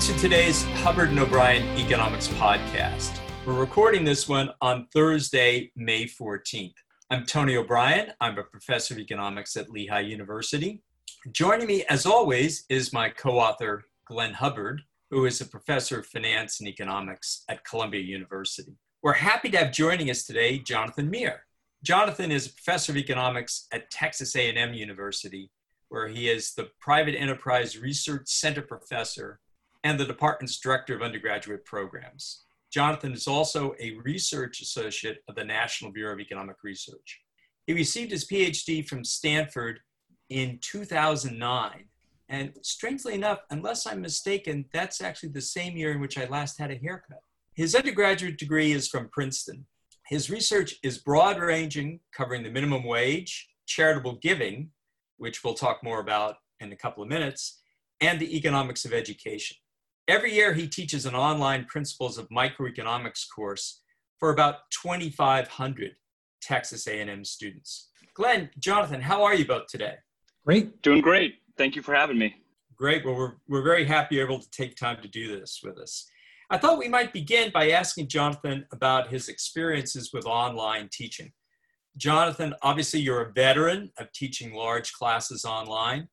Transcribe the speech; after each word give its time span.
to 0.00 0.16
today's 0.16 0.64
Hubbard 0.76 1.10
and 1.10 1.18
O'Brien 1.18 1.62
Economics 1.78 2.26
Podcast. 2.28 3.20
We're 3.44 3.60
recording 3.60 4.02
this 4.02 4.26
one 4.26 4.48
on 4.62 4.86
Thursday, 4.94 5.70
May 5.76 6.06
14th. 6.06 6.72
I'm 7.10 7.26
Tony 7.26 7.54
O'Brien. 7.54 8.10
I'm 8.18 8.38
a 8.38 8.42
professor 8.42 8.94
of 8.94 9.00
economics 9.00 9.58
at 9.58 9.68
Lehigh 9.68 10.00
University. 10.00 10.80
Joining 11.32 11.66
me, 11.66 11.84
as 11.90 12.06
always, 12.06 12.64
is 12.70 12.94
my 12.94 13.10
co 13.10 13.38
author, 13.38 13.84
Glenn 14.06 14.32
Hubbard, 14.32 14.80
who 15.10 15.26
is 15.26 15.42
a 15.42 15.44
professor 15.44 15.98
of 15.98 16.06
finance 16.06 16.60
and 16.60 16.68
economics 16.70 17.44
at 17.50 17.62
Columbia 17.64 18.00
University. 18.00 18.72
We're 19.02 19.12
happy 19.12 19.50
to 19.50 19.58
have 19.58 19.70
joining 19.70 20.08
us 20.08 20.24
today 20.24 20.60
Jonathan 20.60 21.10
Meer. 21.10 21.44
Jonathan 21.84 22.32
is 22.32 22.46
a 22.46 22.54
professor 22.54 22.92
of 22.92 22.96
economics 22.96 23.66
at 23.70 23.90
Texas 23.90 24.34
A&M 24.34 24.72
University, 24.72 25.50
where 25.90 26.08
he 26.08 26.30
is 26.30 26.54
the 26.54 26.70
Private 26.80 27.16
Enterprise 27.16 27.76
Research 27.76 28.28
Center 28.28 28.62
professor 28.62 29.40
and 29.84 29.98
the 29.98 30.04
department's 30.04 30.58
director 30.58 30.94
of 30.94 31.02
undergraduate 31.02 31.64
programs. 31.64 32.44
Jonathan 32.70 33.12
is 33.12 33.26
also 33.26 33.74
a 33.80 33.98
research 34.04 34.60
associate 34.60 35.18
of 35.28 35.34
the 35.34 35.44
National 35.44 35.90
Bureau 35.90 36.14
of 36.14 36.20
Economic 36.20 36.56
Research. 36.62 37.20
He 37.66 37.72
received 37.72 38.12
his 38.12 38.26
PhD 38.26 38.86
from 38.86 39.04
Stanford 39.04 39.80
in 40.28 40.58
2009. 40.62 41.84
And 42.28 42.52
strangely 42.62 43.14
enough, 43.14 43.40
unless 43.50 43.86
I'm 43.86 44.00
mistaken, 44.00 44.66
that's 44.72 45.00
actually 45.00 45.30
the 45.30 45.40
same 45.40 45.76
year 45.76 45.90
in 45.90 46.00
which 46.00 46.16
I 46.16 46.26
last 46.26 46.58
had 46.58 46.70
a 46.70 46.76
haircut. 46.76 47.22
His 47.54 47.74
undergraduate 47.74 48.38
degree 48.38 48.70
is 48.70 48.86
from 48.86 49.08
Princeton. 49.08 49.66
His 50.06 50.30
research 50.30 50.76
is 50.84 50.98
broad 50.98 51.38
ranging, 51.38 52.00
covering 52.16 52.44
the 52.44 52.50
minimum 52.50 52.84
wage, 52.84 53.48
charitable 53.66 54.18
giving, 54.22 54.70
which 55.18 55.42
we'll 55.42 55.54
talk 55.54 55.82
more 55.82 56.00
about 56.00 56.36
in 56.60 56.72
a 56.72 56.76
couple 56.76 57.02
of 57.02 57.08
minutes, 57.08 57.60
and 58.00 58.18
the 58.18 58.36
economics 58.36 58.84
of 58.84 58.92
education. 58.92 59.56
Every 60.10 60.34
year, 60.34 60.52
he 60.52 60.66
teaches 60.66 61.06
an 61.06 61.14
online 61.14 61.66
Principles 61.66 62.18
of 62.18 62.28
Microeconomics 62.30 63.26
course 63.32 63.80
for 64.18 64.30
about 64.30 64.68
2,500 64.82 65.92
Texas 66.42 66.88
A&M 66.88 67.24
students. 67.24 67.90
Glenn, 68.14 68.50
Jonathan, 68.58 69.00
how 69.00 69.22
are 69.22 69.36
you 69.36 69.46
both 69.46 69.68
today? 69.68 69.94
Great. 70.44 70.82
Doing 70.82 71.00
great. 71.00 71.36
Thank 71.56 71.76
you 71.76 71.82
for 71.82 71.94
having 71.94 72.18
me. 72.18 72.34
Great. 72.74 73.04
Well, 73.04 73.14
we're, 73.14 73.34
we're 73.46 73.62
very 73.62 73.84
happy 73.84 74.16
you're 74.16 74.24
able 74.24 74.40
to 74.40 74.50
take 74.50 74.74
time 74.74 75.00
to 75.00 75.06
do 75.06 75.38
this 75.38 75.60
with 75.62 75.78
us. 75.78 76.10
I 76.50 76.58
thought 76.58 76.76
we 76.76 76.88
might 76.88 77.12
begin 77.12 77.52
by 77.52 77.70
asking 77.70 78.08
Jonathan 78.08 78.66
about 78.72 79.10
his 79.10 79.28
experiences 79.28 80.10
with 80.12 80.26
online 80.26 80.88
teaching. 80.90 81.30
Jonathan, 81.96 82.52
obviously 82.62 82.98
you're 82.98 83.22
a 83.22 83.32
veteran 83.32 83.92
of 83.96 84.10
teaching 84.10 84.54
large 84.54 84.92
classes 84.92 85.44
online. 85.44 86.08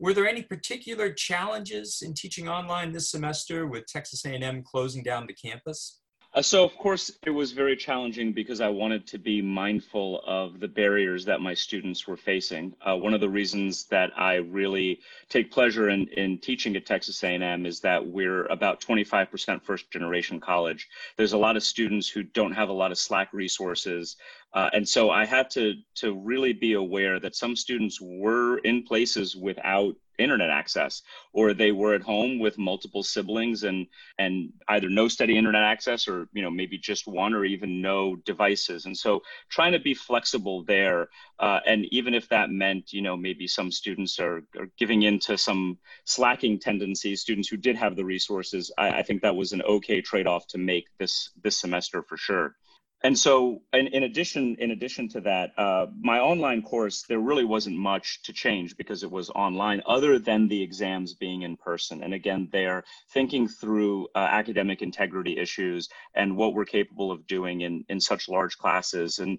Were 0.00 0.14
there 0.14 0.26
any 0.26 0.40
particular 0.40 1.12
challenges 1.12 2.00
in 2.02 2.14
teaching 2.14 2.48
online 2.48 2.90
this 2.90 3.10
semester 3.10 3.66
with 3.66 3.84
Texas 3.84 4.24
A&M 4.24 4.62
closing 4.62 5.02
down 5.02 5.26
the 5.26 5.34
campus? 5.34 5.99
Uh, 6.32 6.40
so, 6.40 6.62
of 6.62 6.76
course, 6.76 7.10
it 7.26 7.30
was 7.30 7.50
very 7.50 7.74
challenging 7.74 8.32
because 8.32 8.60
I 8.60 8.68
wanted 8.68 9.04
to 9.08 9.18
be 9.18 9.42
mindful 9.42 10.22
of 10.24 10.60
the 10.60 10.68
barriers 10.68 11.24
that 11.24 11.40
my 11.40 11.54
students 11.54 12.06
were 12.06 12.16
facing. 12.16 12.72
Uh, 12.86 12.96
one 12.96 13.14
of 13.14 13.20
the 13.20 13.28
reasons 13.28 13.86
that 13.86 14.12
I 14.16 14.34
really 14.36 15.00
take 15.28 15.50
pleasure 15.50 15.88
in, 15.88 16.06
in 16.08 16.38
teaching 16.38 16.76
at 16.76 16.86
Texas 16.86 17.24
A&M 17.24 17.66
is 17.66 17.80
that 17.80 18.06
we're 18.06 18.46
about 18.46 18.80
25% 18.80 19.60
first 19.64 19.90
generation 19.90 20.38
college. 20.38 20.88
There's 21.16 21.32
a 21.32 21.38
lot 21.38 21.56
of 21.56 21.64
students 21.64 22.08
who 22.08 22.22
don't 22.22 22.52
have 22.52 22.68
a 22.68 22.74
lot 22.74 22.92
of 22.92 22.98
Slack 22.98 23.32
resources. 23.32 24.16
Uh, 24.54 24.70
and 24.72 24.88
so 24.88 25.10
I 25.10 25.24
had 25.24 25.50
to, 25.50 25.74
to 25.96 26.14
really 26.14 26.52
be 26.52 26.74
aware 26.74 27.18
that 27.18 27.34
some 27.34 27.56
students 27.56 28.00
were 28.00 28.58
in 28.58 28.84
places 28.84 29.34
without 29.34 29.96
internet 30.20 30.50
access 30.50 31.02
or 31.32 31.54
they 31.54 31.72
were 31.72 31.94
at 31.94 32.02
home 32.02 32.38
with 32.38 32.58
multiple 32.58 33.02
siblings 33.02 33.64
and 33.64 33.86
and 34.18 34.52
either 34.68 34.88
no 34.88 35.08
steady 35.08 35.36
internet 35.36 35.62
access 35.62 36.06
or 36.08 36.28
you 36.32 36.42
know 36.42 36.50
maybe 36.50 36.78
just 36.78 37.06
one 37.06 37.34
or 37.34 37.44
even 37.44 37.80
no 37.80 38.16
devices. 38.16 38.86
And 38.86 38.96
so 38.96 39.22
trying 39.48 39.72
to 39.72 39.78
be 39.78 39.94
flexible 39.94 40.64
there 40.64 41.08
uh, 41.38 41.60
and 41.66 41.86
even 41.86 42.14
if 42.14 42.28
that 42.28 42.50
meant 42.50 42.92
you 42.92 43.02
know 43.02 43.16
maybe 43.16 43.46
some 43.46 43.70
students 43.70 44.18
are, 44.18 44.42
are 44.58 44.70
giving 44.78 45.02
into 45.02 45.36
some 45.38 45.78
slacking 46.04 46.58
tendencies 46.58 47.20
students 47.20 47.48
who 47.48 47.56
did 47.56 47.76
have 47.76 47.96
the 47.96 48.04
resources 48.04 48.70
I, 48.76 49.00
I 49.00 49.02
think 49.02 49.22
that 49.22 49.36
was 49.36 49.52
an 49.52 49.62
okay 49.62 50.00
trade-off 50.00 50.46
to 50.48 50.58
make 50.58 50.86
this 50.98 51.30
this 51.42 51.58
semester 51.58 52.02
for 52.02 52.16
sure 52.16 52.56
and 53.02 53.18
so 53.18 53.62
in, 53.72 53.86
in, 53.88 54.02
addition 54.02 54.56
in 54.58 54.72
addition 54.72 55.08
to 55.08 55.20
that 55.22 55.52
uh, 55.56 55.86
my 56.00 56.18
online 56.18 56.62
course 56.62 57.04
there 57.08 57.18
really 57.18 57.44
wasn't 57.44 57.76
much 57.76 58.22
to 58.22 58.32
change 58.32 58.76
because 58.76 59.02
it 59.02 59.10
was 59.10 59.30
online 59.30 59.82
other 59.86 60.18
than 60.18 60.48
the 60.48 60.62
exams 60.62 61.14
being 61.14 61.42
in 61.42 61.56
person. 61.56 62.02
And 62.02 62.12
again 62.12 62.48
they're 62.52 62.84
thinking 63.12 63.48
through 63.48 64.08
uh, 64.14 64.18
academic 64.18 64.82
integrity 64.82 65.38
issues 65.38 65.88
and 66.14 66.36
what 66.36 66.54
we're 66.54 66.64
capable 66.64 67.10
of 67.10 67.26
doing 67.26 67.62
in 67.62 67.84
in 67.88 68.00
such 68.00 68.28
large 68.28 68.58
classes. 68.58 69.18
And 69.18 69.38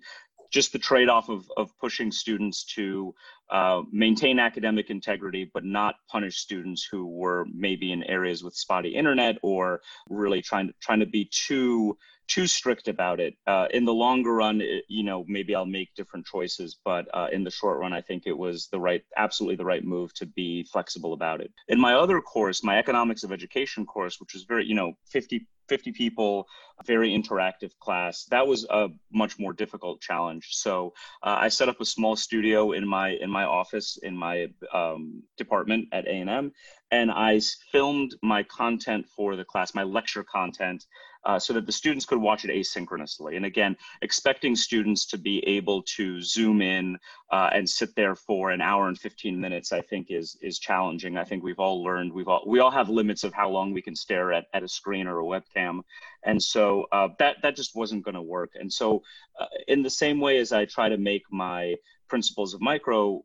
just 0.52 0.74
the 0.74 0.80
trade-off 0.80 1.30
of, 1.30 1.50
of 1.56 1.78
pushing 1.80 2.12
students 2.12 2.66
to 2.66 3.16
uh, 3.52 3.82
maintain 3.92 4.40
academic 4.40 4.90
integrity 4.90 5.50
but 5.54 5.64
not 5.64 5.96
punish 6.10 6.38
students 6.38 6.88
who 6.90 7.06
were 7.06 7.46
maybe 7.54 7.92
in 7.92 8.04
areas 8.04 8.44
with 8.44 8.56
spotty 8.56 8.90
internet 8.96 9.38
or 9.42 9.82
really 10.10 10.42
trying 10.42 10.68
to 10.68 10.74
trying 10.82 11.00
to 11.00 11.06
be 11.06 11.30
too 11.32 11.98
too 12.32 12.48
strict 12.48 12.88
about 12.88 13.20
it. 13.20 13.36
Uh, 13.46 13.68
in 13.72 13.84
the 13.84 13.94
longer 13.94 14.34
run, 14.34 14.62
it, 14.62 14.86
you 14.88 15.04
know, 15.04 15.26
maybe 15.28 15.54
I'll 15.54 15.66
make 15.66 15.94
different 15.96 16.26
choices, 16.26 16.78
but 16.86 17.06
uh, 17.14 17.28
in 17.30 17.44
the 17.44 17.52
short 17.52 17.80
run, 17.80 17.92
I 17.92 18.00
think 18.00 18.24
it 18.26 18.38
was 18.38 18.70
the 18.72 18.80
right, 18.80 19.04
absolutely 19.18 19.58
the 19.58 19.66
right 19.66 19.84
move 19.84 20.14
to 20.14 20.26
be 20.26 20.64
flexible 20.64 21.12
about 21.12 21.42
it. 21.42 21.52
In 21.68 21.78
my 21.78 21.94
other 21.94 22.22
course, 22.22 22.64
my 22.64 22.80
economics 22.80 23.24
of 23.24 23.34
education 23.34 23.86
course, 23.86 24.22
which 24.22 24.34
was 24.34 24.44
very, 24.44 24.66
you 24.66 24.76
know, 24.76 24.94
50 25.08 25.46
50 25.72 25.94
people, 25.94 26.48
very 26.86 27.12
interactive 27.12 27.72
class. 27.80 28.26
That 28.26 28.46
was 28.46 28.66
a 28.70 28.90
much 29.14 29.40
more 29.40 29.54
difficult 29.54 30.02
challenge. 30.02 30.50
So 30.52 30.94
uh, 31.24 31.38
I 31.40 31.48
set 31.48 31.70
up 31.70 31.80
a 31.80 31.86
small 31.86 32.18
studio 32.18 32.74
in 32.74 32.86
my 32.86 33.12
in 33.12 33.30
my 33.30 33.41
office 33.44 33.98
in 34.02 34.16
my 34.16 34.48
um, 34.74 35.24
department 35.38 35.88
at 35.92 36.08
A 36.08 36.12
and 36.12 36.30
M, 36.30 36.52
and 36.92 37.12
I 37.12 37.40
filmed 37.72 38.16
my 38.22 38.44
content 38.44 39.08
for 39.16 39.36
the 39.36 39.46
class, 39.46 39.74
my 39.74 39.84
lecture 39.84 40.24
content, 40.24 40.86
uh, 41.24 41.40
so 41.40 41.54
that 41.54 41.66
the 41.66 41.72
students 41.72 42.06
could 42.06 42.20
watch 42.20 42.46
it 42.46 42.50
asynchronously. 42.50 43.36
And 43.36 43.46
again, 43.46 43.78
expecting 44.02 44.56
students 44.56 45.06
to 45.08 45.18
be 45.18 45.40
able 45.48 45.84
to 45.96 46.22
zoom 46.22 46.62
in 46.62 46.98
uh, 47.32 47.50
and 47.54 47.70
sit 47.70 47.96
there 47.96 48.16
for 48.16 48.52
an 48.52 48.62
hour 48.62 48.88
and 48.88 48.98
15 48.98 49.40
minutes, 49.40 49.72
I 49.72 49.82
think 49.82 50.08
is 50.10 50.38
is 50.42 50.60
challenging. 50.60 51.18
I 51.18 51.24
think 51.24 51.44
we've 51.44 51.60
all 51.60 51.84
learned 51.84 52.12
we've 52.12 52.28
all 52.28 52.44
we 52.48 52.60
all 52.60 52.72
have 52.72 52.90
limits 52.90 53.24
of 53.24 53.34
how 53.34 53.50
long 53.50 53.72
we 53.72 53.82
can 53.82 53.96
stare 53.96 54.34
at, 54.34 54.46
at 54.54 54.64
a 54.64 54.68
screen 54.68 55.08
or 55.08 55.20
a 55.20 55.24
webcam, 55.24 55.82
and 56.24 56.42
so 56.42 56.88
uh, 56.92 57.10
that 57.20 57.38
that 57.44 57.56
just 57.56 57.76
wasn't 57.76 58.04
going 58.04 58.16
to 58.16 58.22
work. 58.22 58.52
And 58.56 58.72
so, 58.72 59.04
uh, 59.40 59.46
in 59.68 59.84
the 59.84 59.90
same 59.90 60.20
way 60.20 60.38
as 60.40 60.52
I 60.52 60.66
try 60.66 60.90
to 60.90 60.98
make 60.98 61.24
my 61.32 61.76
principles 62.10 62.54
of 62.54 62.62
micro 62.62 63.24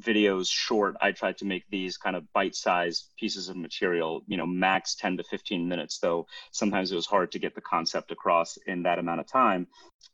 videos 0.00 0.48
short 0.50 0.94
i 1.00 1.10
tried 1.10 1.36
to 1.36 1.44
make 1.44 1.64
these 1.70 1.96
kind 1.96 2.16
of 2.16 2.30
bite-sized 2.32 3.10
pieces 3.18 3.48
of 3.48 3.56
material 3.56 4.22
you 4.26 4.36
know 4.36 4.46
max 4.46 4.94
10 4.94 5.16
to 5.16 5.24
15 5.24 5.66
minutes 5.68 5.98
though 5.98 6.26
sometimes 6.52 6.92
it 6.92 6.96
was 6.96 7.06
hard 7.06 7.32
to 7.32 7.38
get 7.38 7.54
the 7.54 7.60
concept 7.60 8.10
across 8.10 8.58
in 8.66 8.82
that 8.82 8.98
amount 8.98 9.20
of 9.20 9.26
time 9.26 9.66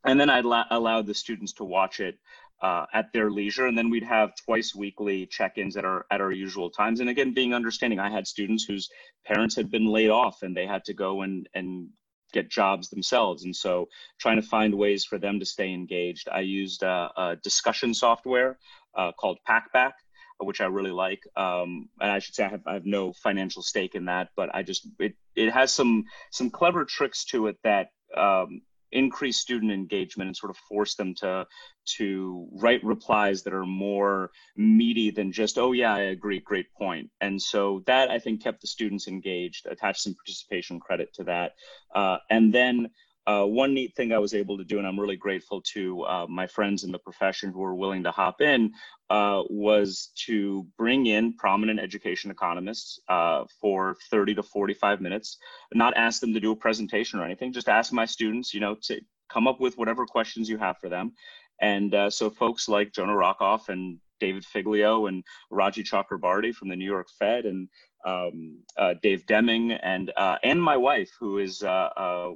and 0.05 0.21
then 0.21 0.31
i 0.31 0.41
la- 0.41 0.67
allowed 0.71 1.07
the 1.07 1.15
students 1.15 1.53
to 1.53 1.65
watch 1.65 2.01
it 2.01 2.19
uh, 2.63 2.87
at 2.95 3.13
their 3.13 3.29
leisure 3.29 3.67
and 3.67 3.77
then 3.77 3.91
we'd 3.91 4.05
have 4.05 4.31
twice 4.45 4.73
weekly 4.73 5.27
check-ins 5.27 5.77
at 5.77 5.85
our 5.85 6.07
at 6.13 6.21
our 6.21 6.31
usual 6.31 6.71
times 6.71 7.01
and 7.01 7.09
again 7.09 7.35
being 7.35 7.53
understanding 7.53 7.99
i 7.99 8.09
had 8.09 8.27
students 8.27 8.65
whose 8.65 8.89
parents 9.27 9.57
had 9.57 9.69
been 9.69 9.87
laid 9.87 10.11
off 10.11 10.43
and 10.43 10.57
they 10.57 10.67
had 10.67 10.85
to 10.85 10.95
go 10.95 11.23
and 11.23 11.49
and 11.55 11.89
get 12.33 12.51
jobs 12.51 12.89
themselves. 12.89 13.45
And 13.45 13.55
so 13.55 13.89
trying 14.19 14.41
to 14.41 14.47
find 14.47 14.75
ways 14.75 15.05
for 15.05 15.19
them 15.19 15.39
to 15.39 15.47
stay 15.47 15.73
engaged. 15.73 16.29
I 16.31 16.41
used 16.41 16.83
a, 16.83 17.11
a 17.17 17.37
discussion 17.43 17.95
software 17.95 18.59
uh, 18.97 19.13
called 19.13 19.39
Packback, 19.49 19.93
which 20.41 20.61
I 20.61 20.67
really 20.67 20.91
like. 20.91 21.23
Um, 21.37 21.89
and 22.01 22.11
I 22.11 22.19
should 22.19 22.35
say 22.35 22.45
I 22.45 22.49
have, 22.49 22.63
I 22.67 22.75
have 22.75 22.87
no 22.87 23.13
financial 23.13 23.63
stake 23.63 23.95
in 23.95 24.07
that, 24.07 24.29
but 24.37 24.55
I 24.55 24.63
just, 24.63 24.89
it, 24.99 25.15
it 25.37 25.53
has 25.53 25.73
some, 25.73 26.05
some 26.31 26.51
clever 26.51 26.85
tricks 26.85 27.25
to 27.27 27.47
it 27.47 27.57
that 27.65 27.89
um, 28.17 28.63
increase 28.93 29.39
student 29.39 29.73
engagement 29.73 30.29
and 30.29 30.37
sort 30.37 30.51
of 30.51 30.57
force 30.69 30.95
them 30.95 31.15
to 31.15 31.47
to 31.85 32.47
write 32.53 32.85
replies 32.85 33.43
that 33.43 33.55
are 33.55 33.67
more 33.67 34.31
meaty 34.57 35.11
than 35.11 35.33
just 35.33 35.59
oh 35.59 35.73
yeah 35.73 35.95
i 35.95 36.01
agree 36.01 36.39
great 36.41 36.73
point 36.75 37.11
and 37.21 37.41
so 37.41 37.83
that 37.87 38.11
i 38.11 38.19
think 38.19 38.43
kept 38.43 38.61
the 38.61 38.67
students 38.67 39.09
engaged 39.09 39.67
attached 39.67 40.03
some 40.03 40.15
participation 40.15 40.79
credit 40.79 41.09
to 41.15 41.25
that 41.25 41.53
uh, 41.95 42.19
and 42.31 42.53
then 42.53 42.89
uh, 43.27 43.45
one 43.45 43.73
neat 43.73 43.95
thing 43.95 44.13
I 44.13 44.19
was 44.19 44.35
able 44.35 44.59
to 44.59 44.65
do, 44.65 44.79
and 44.79 44.87
I'm 44.87 44.99
really 44.99 45.17
grateful 45.17 45.63
to 45.75 46.03
uh, 46.03 46.27
my 46.29 46.47
friends 46.47 46.83
in 46.83 46.91
the 46.91 46.99
profession 46.99 47.53
who 47.53 47.61
were 47.61 47.75
willing 47.75 48.03
to 48.03 48.11
hop 48.11 48.41
in, 48.41 48.73
uh, 49.11 49.43
was 49.49 50.11
to 50.27 50.67
bring 50.77 51.07
in 51.07 51.37
prominent 51.37 51.79
education 51.79 52.31
economists 52.31 52.99
uh, 53.09 53.45
for 53.61 53.97
30 54.11 54.35
to 54.37 54.43
45 54.43 55.01
minutes, 55.01 55.39
not 55.73 55.97
ask 55.97 56.21
them 56.21 56.35
to 56.35 56.41
do 56.41 56.53
a 56.53 56.57
presentation 56.57 57.21
or 57.21 57.25
anything, 57.25 57.53
just 57.53 57.69
ask 57.69 57.93
my 57.93 58.07
students, 58.07 58.53
you 58.53 58.61
know, 58.61 58.77
to 58.83 59.01
come 59.29 59.47
up 59.47 59.61
with 59.61 59.79
whatever 59.79 60.05
questions 60.05 60.49
you 60.49 60.59
have 60.59 60.79
for 60.79 60.89
them. 60.89 61.13
And 61.61 61.95
uh, 61.95 62.11
so 62.11 62.29
folks 62.29 62.69
like 62.69 62.93
Jonah 62.93 63.13
Rockoff 63.13 63.69
and 63.69 63.99
David 64.19 64.45
Figlio 64.45 65.07
and 65.07 65.25
Raji 65.51 65.85
Chakrabarti 65.85 66.55
from 66.55 66.69
the 66.69 66.77
New 66.77 66.85
York 66.85 67.09
Fed 67.19 67.45
and 67.45 67.69
um, 68.05 68.59
uh, 68.77 68.95
Dave 69.03 69.27
Deming 69.27 69.73
and 69.73 70.13
uh, 70.17 70.37
and 70.43 70.63
my 70.63 70.77
wife, 70.77 71.11
who 71.19 71.39
is 71.39 71.63
uh, 71.63 71.91
uh 71.97 72.31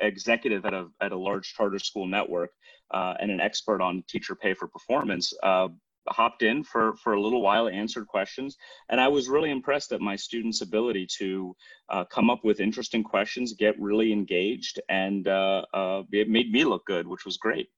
executive 0.00 0.64
at 0.64 0.74
a 0.74 0.86
at 1.00 1.12
a 1.12 1.16
large 1.16 1.54
charter 1.54 1.78
school 1.78 2.06
network 2.06 2.50
uh, 2.92 3.14
and 3.20 3.30
an 3.30 3.40
expert 3.40 3.80
on 3.80 4.04
teacher 4.08 4.34
pay 4.34 4.54
for 4.54 4.68
performance, 4.68 5.32
uh, 5.42 5.68
hopped 6.08 6.42
in 6.42 6.62
for 6.62 6.94
for 6.96 7.14
a 7.14 7.20
little 7.20 7.42
while, 7.42 7.68
answered 7.68 8.06
questions, 8.06 8.56
and 8.90 9.00
I 9.00 9.08
was 9.08 9.28
really 9.28 9.50
impressed 9.50 9.92
at 9.92 10.00
my 10.00 10.16
students' 10.16 10.60
ability 10.60 11.06
to 11.18 11.54
come 12.10 12.30
up 12.30 12.44
with 12.44 12.60
interesting 12.60 13.02
questions, 13.02 13.54
get 13.54 13.78
really 13.80 14.12
engaged, 14.12 14.80
and 14.88 15.26
it 15.26 16.28
made 16.28 16.52
me 16.52 16.64
look 16.64 16.84
good, 16.86 17.06
which 17.06 17.24
was 17.24 17.36
great. 17.36 17.68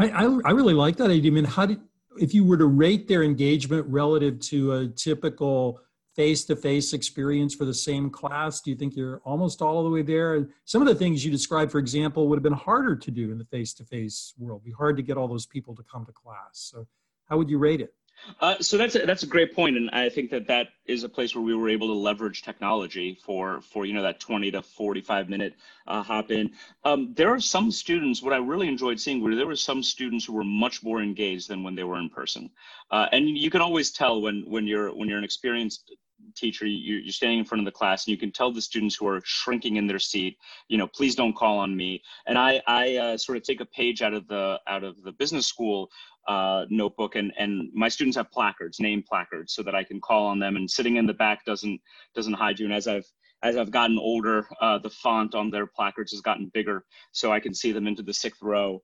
I, 0.00 0.10
I, 0.10 0.38
I 0.44 0.50
really 0.52 0.74
like 0.74 0.96
that 0.98 1.10
idea. 1.10 1.32
I 1.32 1.34
mean, 1.34 1.44
how 1.44 1.66
did 1.66 1.80
if 2.20 2.34
you 2.34 2.44
were 2.44 2.56
to 2.56 2.66
rate 2.66 3.08
their 3.08 3.22
engagement 3.22 3.86
relative 3.88 4.40
to 4.40 4.72
a 4.72 4.88
typical 4.88 5.80
face-to-face 6.18 6.94
experience 6.94 7.54
for 7.54 7.64
the 7.64 7.72
same 7.72 8.10
class? 8.10 8.60
Do 8.60 8.70
you 8.70 8.76
think 8.76 8.96
you're 8.96 9.20
almost 9.24 9.62
all 9.62 9.84
the 9.84 9.88
way 9.88 10.02
there? 10.02 10.34
And 10.34 10.48
Some 10.64 10.82
of 10.82 10.88
the 10.88 10.94
things 10.96 11.24
you 11.24 11.30
described, 11.30 11.70
for 11.70 11.78
example, 11.78 12.26
would 12.26 12.34
have 12.34 12.42
been 12.42 12.52
harder 12.52 12.96
to 12.96 13.10
do 13.12 13.30
in 13.30 13.38
the 13.38 13.44
face-to-face 13.44 14.34
world. 14.36 14.62
It'd 14.62 14.72
be 14.72 14.76
hard 14.76 14.96
to 14.96 15.02
get 15.04 15.16
all 15.16 15.28
those 15.28 15.46
people 15.46 15.76
to 15.76 15.84
come 15.84 16.04
to 16.06 16.12
class. 16.12 16.54
So, 16.54 16.88
how 17.30 17.36
would 17.36 17.48
you 17.48 17.58
rate 17.58 17.80
it? 17.80 17.94
Uh, 18.40 18.56
so 18.60 18.76
that's 18.76 18.96
a, 18.96 19.06
that's 19.06 19.22
a 19.22 19.28
great 19.28 19.54
point, 19.54 19.76
and 19.76 19.90
I 19.90 20.08
think 20.08 20.30
that 20.30 20.48
that 20.48 20.70
is 20.86 21.04
a 21.04 21.08
place 21.08 21.36
where 21.36 21.44
we 21.44 21.54
were 21.54 21.68
able 21.68 21.86
to 21.86 21.92
leverage 21.92 22.42
technology 22.42 23.16
for 23.22 23.60
for 23.60 23.86
you 23.86 23.94
know 23.94 24.02
that 24.02 24.18
20 24.18 24.50
to 24.50 24.60
45 24.62 25.28
minute 25.28 25.54
uh, 25.86 26.02
hop 26.02 26.32
in. 26.32 26.50
Um, 26.84 27.14
there 27.14 27.32
are 27.32 27.38
some 27.38 27.70
students. 27.70 28.20
What 28.20 28.32
I 28.32 28.38
really 28.38 28.66
enjoyed 28.66 28.98
seeing 28.98 29.22
were 29.22 29.36
there 29.36 29.46
were 29.46 29.54
some 29.54 29.84
students 29.84 30.24
who 30.24 30.32
were 30.32 30.42
much 30.42 30.82
more 30.82 31.00
engaged 31.00 31.48
than 31.48 31.62
when 31.62 31.76
they 31.76 31.84
were 31.84 32.00
in 32.00 32.10
person, 32.10 32.50
uh, 32.90 33.06
and 33.12 33.28
you 33.28 33.50
can 33.50 33.60
always 33.60 33.92
tell 33.92 34.20
when 34.20 34.42
when 34.48 34.66
you're 34.66 34.92
when 34.92 35.08
you're 35.08 35.18
an 35.18 35.24
experienced 35.24 35.92
teacher 36.34 36.66
you, 36.66 37.08
are 37.08 37.12
standing 37.12 37.38
in 37.38 37.44
front 37.44 37.60
of 37.60 37.64
the 37.64 37.76
class 37.76 38.06
and 38.06 38.12
you 38.12 38.18
can 38.18 38.32
tell 38.32 38.52
the 38.52 38.60
students 38.60 38.96
who 38.96 39.06
are 39.06 39.20
shrinking 39.24 39.76
in 39.76 39.86
their 39.86 39.98
seat 39.98 40.36
you 40.68 40.78
know 40.78 40.86
please 40.86 41.14
don't 41.14 41.36
call 41.36 41.58
on 41.58 41.76
me. 41.76 42.02
And 42.26 42.38
i 42.38 42.60
i 42.66 42.96
uh, 42.96 43.16
sort 43.16 43.38
of 43.38 43.44
take 43.44 43.60
a 43.60 43.66
page 43.66 44.02
out 44.02 44.14
of 44.14 44.26
the 44.28 44.60
out 44.66 44.84
of 44.84 45.02
the 45.02 45.12
business 45.12 45.46
school 45.46 45.90
uh, 46.26 46.66
notebook 46.68 47.16
and 47.16 47.32
and 47.38 47.70
my 47.72 47.88
students 47.88 48.16
have 48.16 48.30
placards 48.30 48.80
name 48.80 49.02
placards 49.02 49.54
so 49.54 49.62
that 49.62 49.74
i 49.74 49.82
can 49.82 50.00
call 50.00 50.26
on 50.26 50.38
them 50.38 50.56
and 50.56 50.70
sitting 50.70 50.96
in 50.96 51.06
the 51.06 51.14
back 51.14 51.44
doesn't 51.44 51.80
doesn't 52.14 52.34
hide 52.34 52.58
you. 52.58 52.66
And 52.66 52.74
as 52.74 52.86
i've 52.86 53.10
as 53.42 53.56
I've 53.56 53.70
gotten 53.70 53.98
older, 53.98 54.48
uh, 54.60 54.78
the 54.78 54.90
font 54.90 55.34
on 55.34 55.50
their 55.50 55.66
placards 55.66 56.12
has 56.12 56.20
gotten 56.20 56.50
bigger, 56.52 56.84
so 57.12 57.32
I 57.32 57.40
can 57.40 57.54
see 57.54 57.72
them 57.72 57.86
into 57.86 58.02
the 58.02 58.12
sixth 58.12 58.42
row. 58.42 58.82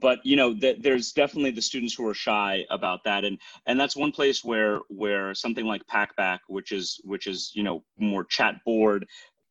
But 0.00 0.24
you 0.24 0.36
know, 0.36 0.54
th- 0.54 0.78
there's 0.80 1.12
definitely 1.12 1.50
the 1.50 1.62
students 1.62 1.94
who 1.94 2.06
are 2.06 2.14
shy 2.14 2.64
about 2.70 3.02
that, 3.04 3.24
and 3.24 3.38
and 3.66 3.78
that's 3.78 3.96
one 3.96 4.12
place 4.12 4.44
where 4.44 4.80
where 4.88 5.34
something 5.34 5.64
like 5.64 5.82
Packback, 5.86 6.38
which 6.48 6.72
is 6.72 7.00
which 7.04 7.26
is 7.26 7.52
you 7.54 7.62
know 7.62 7.82
more 7.98 8.24
chat 8.24 8.56
board. 8.64 9.06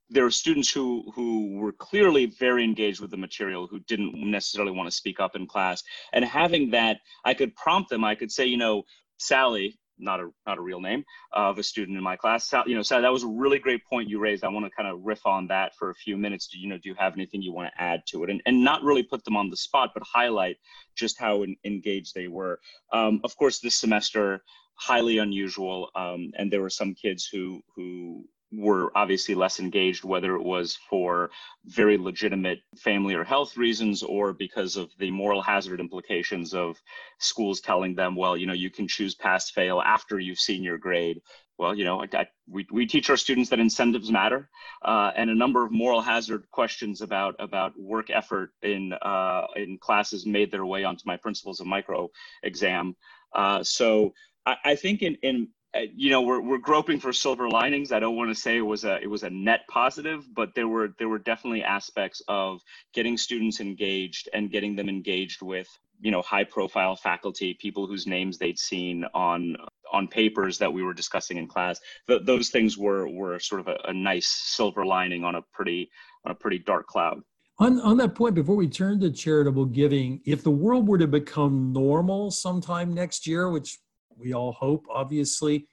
There 0.10 0.26
are 0.26 0.32
students 0.32 0.70
who 0.72 1.12
who 1.14 1.58
were 1.58 1.74
clearly 1.74 2.28
very 2.28 2.64
engaged 2.64 3.02
with 3.02 3.12
the 3.12 3.18
material 3.18 3.68
who 3.68 3.80
didn't 3.82 4.14
necessarily 4.16 4.72
want 4.72 4.88
to 4.88 4.96
speak 4.96 5.20
up 5.20 5.36
in 5.36 5.48
class, 5.48 5.84
and 6.14 6.24
having 6.24 6.72
that, 6.72 6.98
I 7.26 7.34
could 7.34 7.56
prompt 7.56 7.90
them. 7.90 8.06
I 8.06 8.16
could 8.16 8.32
say, 8.32 8.46
you 8.46 8.58
know, 8.58 8.84
Sally, 9.18 9.78
not 9.98 10.20
a 10.20 10.30
not 10.46 10.58
a 10.58 10.62
real 10.62 10.80
name 10.80 11.04
of 11.34 11.58
a 11.58 11.64
student 11.64 11.98
in 11.98 12.04
my 12.04 12.16
class. 12.16 12.50
So, 12.50 12.64
you 12.66 12.76
know, 12.76 12.82
so 12.82 13.02
that 13.02 13.12
was 13.12 13.24
a 13.24 13.28
really 13.28 13.60
great 13.60 13.86
point 13.86 14.10
you 14.10 14.20
raised. 14.20 14.44
I 14.44 14.48
want 14.50 14.66
to 14.66 14.72
kind 14.72 14.88
of 14.88 15.02
riff 15.04 15.26
on 15.26 15.48
that 15.48 15.76
for 15.76 15.90
a 15.90 15.96
few 15.96 16.18
minutes. 16.18 16.48
Do 16.48 16.60
you 16.60 16.68
know? 16.68 16.78
Do 16.78 16.90
you 16.90 16.96
have 16.96 17.14
anything 17.14 17.42
you 17.42 17.54
want 17.54 17.72
to 17.74 17.82
add 17.82 18.02
to 18.08 18.24
it? 18.24 18.30
And 18.30 18.42
and 18.46 18.64
not 18.64 18.84
really 18.84 19.04
put 19.04 19.24
them 19.24 19.38
on 19.38 19.50
the 19.50 19.58
spot, 19.58 19.92
but 19.94 20.04
highlight 20.04 20.58
just 20.96 21.20
how 21.20 21.44
in, 21.44 21.56
engaged 21.64 22.14
they 22.16 22.28
were. 22.28 22.60
Um, 22.92 23.22
of 23.24 23.36
course, 23.38 23.60
this 23.60 23.76
semester 23.76 24.44
highly 24.76 25.20
unusual, 25.20 25.90
um, 25.96 26.32
and 26.38 26.52
there 26.52 26.62
were 26.62 26.70
some 26.70 26.94
kids 26.94 27.28
who 27.32 27.62
who 27.76 28.26
were 28.52 28.92
obviously 28.96 29.36
less 29.36 29.60
engaged, 29.60 30.04
whether 30.04 30.36
it 30.36 30.44
was 30.44 30.78
for 30.90 31.30
very 31.66 31.98
legitimate 31.98 32.60
family 32.78 33.14
or 33.16 33.24
health 33.24 33.58
reasons 33.58 34.04
or 34.04 34.34
because 34.34 34.78
of 34.78 34.92
the 35.00 35.12
moral 35.12 35.42
hazard 35.42 35.80
implications 35.80 36.54
of 36.54 36.78
schools 37.20 37.60
telling 37.60 37.96
them, 37.96 38.16
well, 38.16 38.38
you 38.38 38.46
know, 38.46 38.54
you 38.54 38.70
can 38.70 38.88
choose 38.88 39.16
pass 39.16 39.50
fail 39.50 39.82
after 39.82 40.20
you've 40.20 40.40
seen 40.40 40.64
your 40.64 40.78
grade. 40.78 41.22
Well, 41.58 41.74
you 41.74 41.86
know, 41.86 42.02
I, 42.02 42.08
I, 42.14 42.28
we, 42.50 42.68
we 42.72 42.86
teach 42.86 43.10
our 43.10 43.18
students 43.18 43.50
that 43.50 43.60
incentives 43.60 44.12
matter, 44.12 44.50
uh, 44.84 45.12
and 45.16 45.30
a 45.30 45.36
number 45.36 45.64
of 45.64 45.72
moral 45.72 46.02
hazard 46.02 46.44
questions 46.52 47.02
about 47.02 47.36
about 47.40 47.80
work 47.80 48.10
effort 48.10 48.52
in 48.62 48.92
uh, 49.02 49.48
in 49.56 49.78
classes 49.78 50.26
made 50.26 50.52
their 50.52 50.66
way 50.66 50.84
onto 50.84 51.04
my 51.06 51.16
principles 51.16 51.62
of 51.62 51.68
micro 51.68 52.10
exam. 52.44 52.94
Uh, 53.34 53.64
so 53.64 54.14
I, 54.46 54.56
I 54.66 54.76
think 54.76 55.02
in 55.02 55.16
in 55.22 55.48
Uh, 55.76 55.82
you 55.96 56.10
know 56.10 56.22
we're, 56.22 56.42
we're 56.42 56.58
groping 56.58 57.00
for 57.00 57.12
silver 57.12 57.50
linings. 57.50 57.92
I 57.92 58.00
don't 58.00 58.16
want 58.16 58.30
to 58.30 58.36
say 58.36 58.58
it 58.58 58.62
was 58.62 58.86
a 58.86 59.02
it 59.02 59.10
was 59.10 59.24
a 59.24 59.30
net 59.30 59.62
positive 59.68 60.26
but 60.34 60.56
there 60.56 60.68
were 60.68 60.90
there 60.98 61.10
were 61.10 61.20
definitely 61.20 61.64
aspects 61.64 62.22
of 62.28 62.62
getting 62.94 63.18
students 63.18 63.60
engaged 63.60 64.30
and 64.34 64.50
getting 64.50 64.76
them 64.76 64.90
engaged 64.90 65.42
with 65.42 65.68
you 66.00 66.12
know 66.12 66.22
high 66.22 66.44
profile 66.44 66.96
faculty 66.96 67.54
people 67.56 67.88
whose 67.88 68.08
names 68.08 68.38
they'd 68.38 68.60
seen 68.60 69.06
on 69.14 69.56
on 69.92 70.08
papers 70.08 70.58
that 70.58 70.72
we 70.72 70.84
were 70.84 70.94
discussing 70.94 71.38
in 71.38 71.48
class. 71.48 71.80
Th- 72.08 72.22
those 72.24 72.50
things 72.50 72.78
were 72.78 73.10
were 73.10 73.40
sort 73.40 73.62
of 73.62 73.68
a, 73.68 73.78
a 73.86 73.94
nice 73.94 74.28
silver 74.28 74.86
lining 74.86 75.24
on 75.24 75.36
a 75.36 75.42
pretty 75.54 75.90
on 76.26 76.32
a 76.32 76.36
pretty 76.36 76.60
dark 76.60 76.88
cloud. 76.88 77.22
On, 77.58 77.80
on 77.82 77.96
that 77.98 78.16
point, 78.16 78.36
before 78.36 78.58
we 78.58 78.68
turn 78.68 79.00
to 79.00 79.10
charitable 79.10 79.68
giving, 79.68 80.20
if 80.26 80.44
the 80.44 80.52
world 80.52 80.90
were 80.90 80.98
to 80.98 81.08
become 81.08 81.72
normal 81.72 82.30
sometime 82.30 82.94
next 82.94 83.26
year, 83.26 83.50
which 83.50 83.80
we 84.18 84.34
all 84.34 84.52
hope, 84.54 84.86
obviously. 84.90 85.68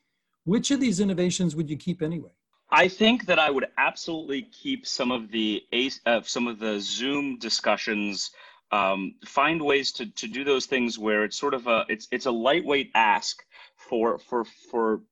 Which 0.44 0.70
of 0.70 0.80
these 0.80 1.00
innovations 1.00 1.54
would 1.54 1.70
you 1.70 1.76
keep 1.76 2.02
anyway? 2.02 2.30
I 2.70 2.88
think 2.88 3.26
that 3.26 3.38
I 3.38 3.50
would 3.50 3.66
absolutely 3.76 4.42
keep 4.42 4.86
some 4.86 5.12
of 5.12 5.30
the 5.30 5.62
uh, 6.06 6.22
some 6.22 6.46
of 6.48 6.58
the 6.58 6.80
Zoom 6.80 7.38
discussions. 7.38 8.30
Um, 8.70 9.16
find 9.26 9.60
ways 9.60 9.92
to 9.92 10.06
to 10.06 10.26
do 10.26 10.42
those 10.42 10.64
things 10.66 10.98
where 10.98 11.24
it's 11.24 11.36
sort 11.36 11.52
of 11.52 11.66
a 11.66 11.84
it's 11.88 12.08
it's 12.10 12.26
a 12.26 12.30
lightweight 12.30 12.90
ask 12.94 13.42
for 13.76 14.18
for 14.18 14.44
for 14.70 15.02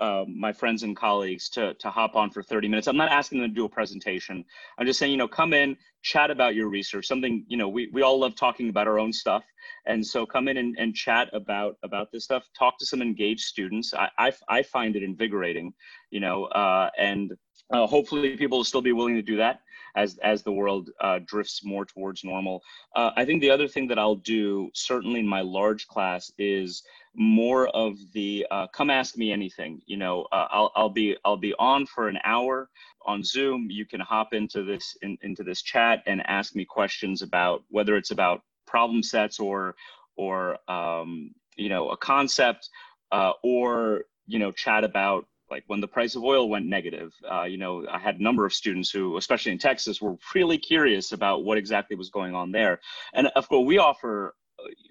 uh, 0.00 0.24
my 0.28 0.52
friends 0.52 0.82
and 0.82 0.96
colleagues 0.96 1.48
to 1.50 1.74
to 1.74 1.90
hop 1.90 2.16
on 2.16 2.30
for 2.30 2.42
30 2.42 2.68
minutes. 2.68 2.86
I'm 2.86 2.96
not 2.96 3.10
asking 3.10 3.40
them 3.40 3.50
to 3.50 3.54
do 3.54 3.64
a 3.64 3.68
presentation. 3.68 4.44
I'm 4.78 4.86
just 4.86 4.98
saying, 4.98 5.12
you 5.12 5.18
know, 5.18 5.28
come 5.28 5.52
in, 5.52 5.76
chat 6.02 6.30
about 6.30 6.54
your 6.54 6.68
research. 6.68 7.06
Something, 7.06 7.44
you 7.48 7.56
know, 7.56 7.68
we 7.68 7.88
we 7.92 8.02
all 8.02 8.18
love 8.18 8.34
talking 8.34 8.68
about 8.68 8.86
our 8.86 8.98
own 8.98 9.12
stuff, 9.12 9.44
and 9.86 10.06
so 10.06 10.26
come 10.26 10.48
in 10.48 10.56
and, 10.56 10.76
and 10.78 10.94
chat 10.94 11.28
about 11.32 11.76
about 11.82 12.12
this 12.12 12.24
stuff. 12.24 12.48
Talk 12.58 12.78
to 12.78 12.86
some 12.86 13.02
engaged 13.02 13.42
students. 13.42 13.94
I 13.94 14.08
I, 14.18 14.32
I 14.48 14.62
find 14.62 14.96
it 14.96 15.02
invigorating, 15.02 15.72
you 16.10 16.20
know, 16.20 16.44
uh, 16.46 16.90
and 16.98 17.32
uh, 17.70 17.86
hopefully 17.86 18.36
people 18.36 18.58
will 18.58 18.64
still 18.64 18.82
be 18.82 18.92
willing 18.92 19.16
to 19.16 19.22
do 19.22 19.36
that 19.36 19.60
as 19.96 20.18
as 20.18 20.42
the 20.42 20.52
world 20.52 20.90
uh, 21.00 21.18
drifts 21.26 21.64
more 21.64 21.84
towards 21.84 22.22
normal. 22.22 22.62
Uh, 22.94 23.10
I 23.16 23.24
think 23.24 23.40
the 23.40 23.50
other 23.50 23.66
thing 23.66 23.88
that 23.88 23.98
I'll 23.98 24.16
do, 24.16 24.70
certainly 24.74 25.20
in 25.20 25.26
my 25.26 25.40
large 25.40 25.86
class, 25.88 26.30
is 26.38 26.82
more 27.16 27.68
of 27.68 27.96
the 28.12 28.46
uh, 28.50 28.66
come 28.68 28.90
ask 28.90 29.16
me 29.16 29.32
anything. 29.32 29.80
You 29.86 29.96
know, 29.96 30.26
uh, 30.32 30.46
I'll 30.50 30.72
I'll 30.76 30.90
be 30.90 31.16
I'll 31.24 31.36
be 31.36 31.54
on 31.58 31.86
for 31.86 32.08
an 32.08 32.18
hour 32.24 32.68
on 33.04 33.22
Zoom. 33.24 33.68
You 33.70 33.86
can 33.86 34.00
hop 34.00 34.34
into 34.34 34.62
this 34.62 34.96
in, 35.02 35.16
into 35.22 35.42
this 35.42 35.62
chat 35.62 36.02
and 36.06 36.26
ask 36.26 36.54
me 36.54 36.64
questions 36.64 37.22
about 37.22 37.64
whether 37.68 37.96
it's 37.96 38.10
about 38.10 38.42
problem 38.66 39.02
sets 39.02 39.38
or 39.38 39.74
or 40.16 40.58
um, 40.70 41.32
you 41.56 41.68
know 41.68 41.90
a 41.90 41.96
concept 41.96 42.68
uh, 43.12 43.32
or 43.42 44.04
you 44.26 44.38
know 44.38 44.52
chat 44.52 44.84
about 44.84 45.26
like 45.50 45.64
when 45.68 45.80
the 45.80 45.88
price 45.88 46.16
of 46.16 46.24
oil 46.24 46.48
went 46.48 46.66
negative 46.66 47.12
uh, 47.32 47.44
you 47.44 47.56
know 47.56 47.86
i 47.88 47.98
had 47.98 48.18
a 48.18 48.22
number 48.22 48.44
of 48.44 48.52
students 48.52 48.90
who 48.90 49.16
especially 49.16 49.52
in 49.52 49.58
texas 49.58 50.02
were 50.02 50.16
really 50.34 50.58
curious 50.58 51.12
about 51.12 51.44
what 51.44 51.56
exactly 51.56 51.96
was 51.96 52.10
going 52.10 52.34
on 52.34 52.50
there 52.50 52.80
and 53.14 53.28
of 53.36 53.48
course 53.48 53.64
we 53.64 53.78
offer 53.78 54.34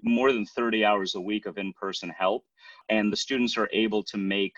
more 0.04 0.32
than 0.32 0.46
30 0.46 0.86
hours 0.86 1.16
a 1.16 1.22
week 1.22 1.46
of 1.46 1.58
in-person 1.58 2.10
help. 2.10 2.46
And 2.90 3.12
the 3.12 3.18
students 3.18 3.58
are 3.58 3.70
able 3.72 4.04
to 4.04 4.18
make 4.18 4.54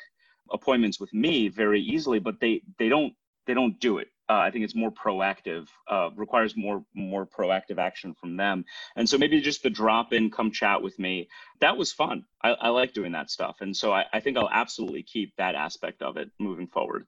appointments 0.52 1.00
with 1.00 1.14
me 1.14 1.48
very 1.48 1.82
easily 1.82 2.20
but 2.20 2.40
they 2.40 2.62
they 2.80 2.90
don't 2.90 3.14
they 3.46 3.54
don't 3.54 3.80
do 3.80 3.98
it. 3.98 4.10
Uh, 4.30 4.40
i 4.40 4.52
think 4.52 4.66
it's 4.66 4.76
more 4.76 4.92
proactive 4.92 5.68
uh, 5.90 6.10
requires 6.16 6.58
more 6.58 6.84
more 6.94 7.26
proactive 7.26 7.78
action 7.78 8.14
from 8.14 8.36
them. 8.36 8.66
And 8.98 9.08
so 9.08 9.18
maybe 9.18 9.40
just 9.40 9.64
the 9.64 9.70
drop 9.70 10.12
in 10.14 10.30
come 10.30 10.52
chat 10.52 10.82
with 10.82 11.00
me. 11.00 11.30
That 11.62 11.78
was 11.78 11.94
fun. 11.94 12.26
I, 12.44 12.50
I 12.50 12.70
like 12.70 12.94
doing 12.94 13.14
that 13.14 13.32
stuff. 13.32 13.58
And 13.62 13.76
so 13.76 13.94
I, 13.94 14.06
I 14.14 14.20
think 14.20 14.38
i'll 14.38 14.50
absolutely 14.52 15.04
keep 15.04 15.34
that 15.38 15.56
aspect 15.56 16.02
of 16.02 16.18
it 16.18 16.30
moving 16.40 16.68
forward. 16.68 17.08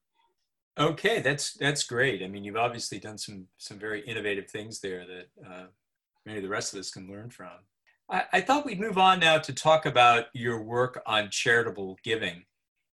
Okay 0.77 1.19
that's 1.19 1.53
that's 1.53 1.83
great. 1.83 2.23
I 2.23 2.27
mean 2.27 2.43
you've 2.43 2.55
obviously 2.67 2.99
done 2.99 3.17
some 3.17 3.47
some 3.57 3.77
very 3.77 4.01
innovative 4.01 4.49
things 4.49 4.79
there 4.79 5.05
that 5.05 5.27
uh, 5.45 5.65
maybe 6.25 6.39
the 6.41 6.49
rest 6.49 6.73
of 6.73 6.79
us 6.79 6.91
can 6.91 7.09
learn 7.11 7.29
from 7.29 7.59
I, 8.09 8.23
I 8.33 8.41
thought 8.41 8.65
we'd 8.65 8.79
move 8.79 8.97
on 8.97 9.19
now 9.19 9.37
to 9.37 9.53
talk 9.53 9.85
about 9.85 10.25
your 10.33 10.61
work 10.61 11.01
on 11.05 11.29
charitable 11.29 11.97
giving. 12.03 12.43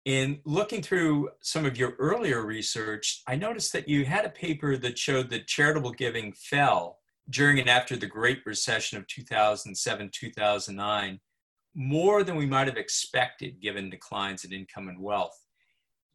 In 0.06 0.40
looking 0.46 0.82
through 0.82 1.30
some 1.42 1.66
of 1.66 1.78
your 1.78 1.96
earlier 2.00 2.46
research, 2.46 3.22
I 3.28 3.36
noticed 3.36 3.74
that 3.74 3.90
you 3.90 4.06
had 4.06 4.26
a 4.26 4.30
paper 4.30 4.78
that 4.78 4.98
showed 4.98 5.30
that 5.30 5.48
charitable 5.48 5.92
giving 5.92 6.34
fell 6.34 7.00
during 7.30 7.60
and 7.60 7.70
after 7.70 7.96
the 7.96 8.08
Great 8.08 8.40
Recession 8.46 8.98
of 8.98 9.08
2007 9.08 10.10
2009. 10.14 11.20
more 11.76 12.24
than 12.24 12.36
we 12.36 12.48
might 12.48 12.68
have 12.68 12.78
expected 12.78 13.62
given 13.62 13.90
declines 13.90 14.44
in 14.44 14.52
income 14.52 14.88
and 14.88 15.00
wealth. 15.00 15.46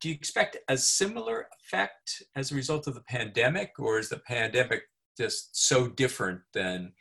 Do 0.00 0.08
you 0.08 0.14
expect 0.14 0.56
a 0.68 0.76
similar 0.76 1.48
effect 1.60 2.22
as 2.34 2.50
a 2.50 2.56
result 2.56 2.86
of 2.88 2.94
the 2.94 3.00
pandemic, 3.02 3.72
or 3.78 3.98
is 3.98 4.08
the 4.08 4.18
pandemic 4.18 4.82
just 5.16 5.56
so 5.56 5.86
different 5.86 6.40
than 6.52 6.92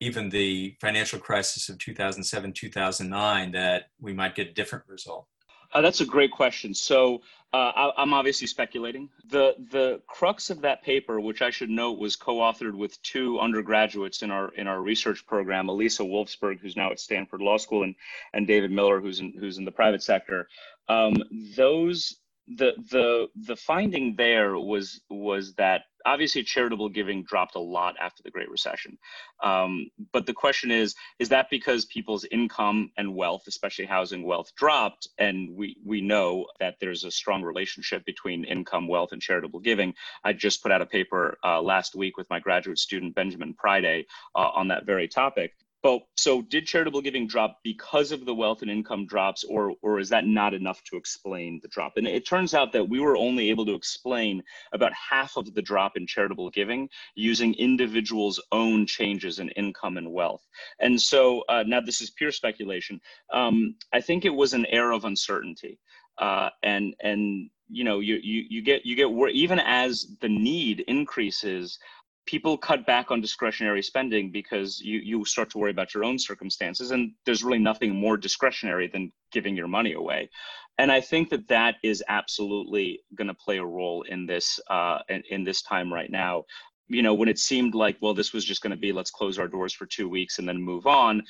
even 0.00 0.28
the 0.28 0.76
financial 0.80 1.18
crisis 1.18 1.68
of 1.68 1.78
2007 1.78 2.52
2009 2.52 3.52
that 3.52 3.84
we 4.00 4.12
might 4.12 4.34
get 4.34 4.48
a 4.48 4.52
different 4.52 4.84
result? 4.88 5.26
Uh, 5.72 5.80
that's 5.80 6.00
a 6.00 6.06
great 6.06 6.30
question. 6.30 6.74
So 6.74 7.22
uh, 7.54 7.90
I, 7.96 8.02
am 8.02 8.12
obviously 8.12 8.46
speculating. 8.46 9.08
The 9.28 9.54
the 9.70 10.00
crux 10.06 10.50
of 10.50 10.60
that 10.62 10.82
paper, 10.82 11.20
which 11.20 11.42
I 11.42 11.50
should 11.50 11.70
note, 11.70 11.98
was 11.98 12.16
co-authored 12.16 12.74
with 12.74 13.00
two 13.02 13.38
undergraduates 13.40 14.22
in 14.22 14.30
our 14.30 14.52
in 14.54 14.66
our 14.66 14.80
research 14.80 15.26
program, 15.26 15.68
Elisa 15.68 16.02
Wulfsberg, 16.02 16.60
who's 16.60 16.76
now 16.76 16.90
at 16.90 17.00
Stanford 17.00 17.40
Law 17.40 17.56
School, 17.56 17.84
and 17.84 17.94
and 18.34 18.46
David 18.46 18.70
Miller, 18.70 19.00
who's 19.00 19.20
in 19.20 19.32
who's 19.38 19.58
in 19.58 19.64
the 19.64 19.72
private 19.72 20.02
sector. 20.02 20.48
Um, 20.88 21.22
those 21.56 22.16
the 22.48 22.72
the 22.90 23.28
the 23.46 23.56
finding 23.56 24.16
there 24.16 24.58
was 24.58 25.00
was 25.08 25.54
that 25.54 25.82
obviously 26.04 26.42
charitable 26.42 26.88
giving 26.88 27.22
dropped 27.22 27.54
a 27.54 27.60
lot 27.60 27.94
after 28.00 28.22
the 28.24 28.30
Great 28.30 28.50
Recession, 28.50 28.98
um, 29.42 29.88
but 30.12 30.26
the 30.26 30.32
question 30.32 30.70
is 30.70 30.94
is 31.18 31.28
that 31.28 31.48
because 31.50 31.84
people's 31.86 32.24
income 32.32 32.90
and 32.96 33.14
wealth, 33.14 33.42
especially 33.46 33.84
housing 33.84 34.24
wealth, 34.24 34.52
dropped, 34.56 35.08
and 35.18 35.54
we 35.54 35.76
we 35.84 36.00
know 36.00 36.46
that 36.58 36.76
there's 36.80 37.04
a 37.04 37.10
strong 37.10 37.42
relationship 37.42 38.04
between 38.04 38.44
income, 38.44 38.88
wealth, 38.88 39.12
and 39.12 39.22
charitable 39.22 39.60
giving. 39.60 39.94
I 40.24 40.32
just 40.32 40.62
put 40.62 40.72
out 40.72 40.82
a 40.82 40.86
paper 40.86 41.38
uh, 41.44 41.62
last 41.62 41.94
week 41.94 42.16
with 42.16 42.28
my 42.28 42.40
graduate 42.40 42.78
student 42.78 43.14
Benjamin 43.14 43.54
Priday 43.54 44.04
uh, 44.34 44.50
on 44.54 44.68
that 44.68 44.84
very 44.84 45.06
topic. 45.06 45.52
But 45.82 46.02
so 46.16 46.42
did 46.42 46.66
charitable 46.66 47.00
giving 47.00 47.26
drop 47.26 47.58
because 47.64 48.12
of 48.12 48.24
the 48.24 48.34
wealth 48.34 48.62
and 48.62 48.70
income 48.70 49.06
drops, 49.06 49.42
or 49.42 49.74
or 49.82 49.98
is 49.98 50.10
that 50.10 50.26
not 50.26 50.54
enough 50.54 50.82
to 50.84 50.96
explain 50.96 51.58
the 51.60 51.68
drop? 51.68 51.94
And 51.96 52.06
it 52.06 52.26
turns 52.26 52.54
out 52.54 52.72
that 52.72 52.88
we 52.88 53.00
were 53.00 53.16
only 53.16 53.50
able 53.50 53.66
to 53.66 53.74
explain 53.74 54.42
about 54.72 54.92
half 54.92 55.36
of 55.36 55.52
the 55.54 55.62
drop 55.62 55.96
in 55.96 56.06
charitable 56.06 56.50
giving 56.50 56.88
using 57.16 57.54
individuals' 57.54 58.40
own 58.52 58.86
changes 58.86 59.40
in 59.40 59.48
income 59.50 59.96
and 59.96 60.12
wealth. 60.12 60.46
And 60.78 61.00
so 61.00 61.42
uh, 61.48 61.64
now 61.66 61.80
this 61.80 62.00
is 62.00 62.10
pure 62.10 62.32
speculation. 62.32 63.00
Um, 63.32 63.74
I 63.92 64.00
think 64.00 64.24
it 64.24 64.34
was 64.34 64.54
an 64.54 64.66
air 64.66 64.92
of 64.92 65.04
uncertainty, 65.04 65.80
uh, 66.18 66.50
and 66.62 66.94
and 67.02 67.50
you 67.68 67.82
know 67.82 67.98
you 67.98 68.20
you 68.22 68.44
you 68.48 68.62
get 68.62 68.86
you 68.86 68.94
get 68.94 69.08
even 69.32 69.58
as 69.58 70.06
the 70.20 70.28
need 70.28 70.84
increases 70.86 71.78
people 72.26 72.56
cut 72.56 72.86
back 72.86 73.10
on 73.10 73.20
discretionary 73.20 73.82
spending 73.82 74.30
because 74.30 74.80
you 74.80 75.00
you 75.00 75.24
start 75.24 75.50
to 75.50 75.58
worry 75.58 75.70
about 75.70 75.94
your 75.94 76.04
own 76.04 76.18
circumstances 76.18 76.90
and 76.90 77.12
there's 77.26 77.42
really 77.42 77.58
nothing 77.58 77.94
more 77.94 78.16
discretionary 78.16 78.88
than 78.88 79.12
giving 79.32 79.56
your 79.56 79.68
money 79.68 79.94
away. 79.94 80.30
And 80.78 80.90
i 80.90 81.00
think 81.00 81.30
that 81.30 81.48
that 81.48 81.76
is 81.82 82.02
absolutely 82.08 83.00
going 83.14 83.28
to 83.28 83.34
play 83.34 83.58
a 83.58 83.64
role 83.64 84.02
in 84.02 84.26
this 84.26 84.60
uh, 84.68 84.98
in, 85.08 85.22
in 85.30 85.44
this 85.44 85.62
time 85.62 85.92
right 85.92 86.10
now. 86.10 86.44
You 86.88 87.02
know 87.02 87.14
when 87.14 87.28
it 87.28 87.38
seemed 87.38 87.74
like 87.74 87.96
well 88.00 88.14
this 88.14 88.32
was 88.32 88.44
just 88.44 88.62
going 88.62 88.72
to 88.72 88.76
be 88.76 88.92
let's 88.92 89.10
close 89.10 89.38
our 89.38 89.48
doors 89.48 89.72
for 89.72 89.86
two 89.86 90.08
weeks 90.08 90.38
and 90.38 90.48
then 90.48 90.60
move 90.60 90.86
on 90.86 91.22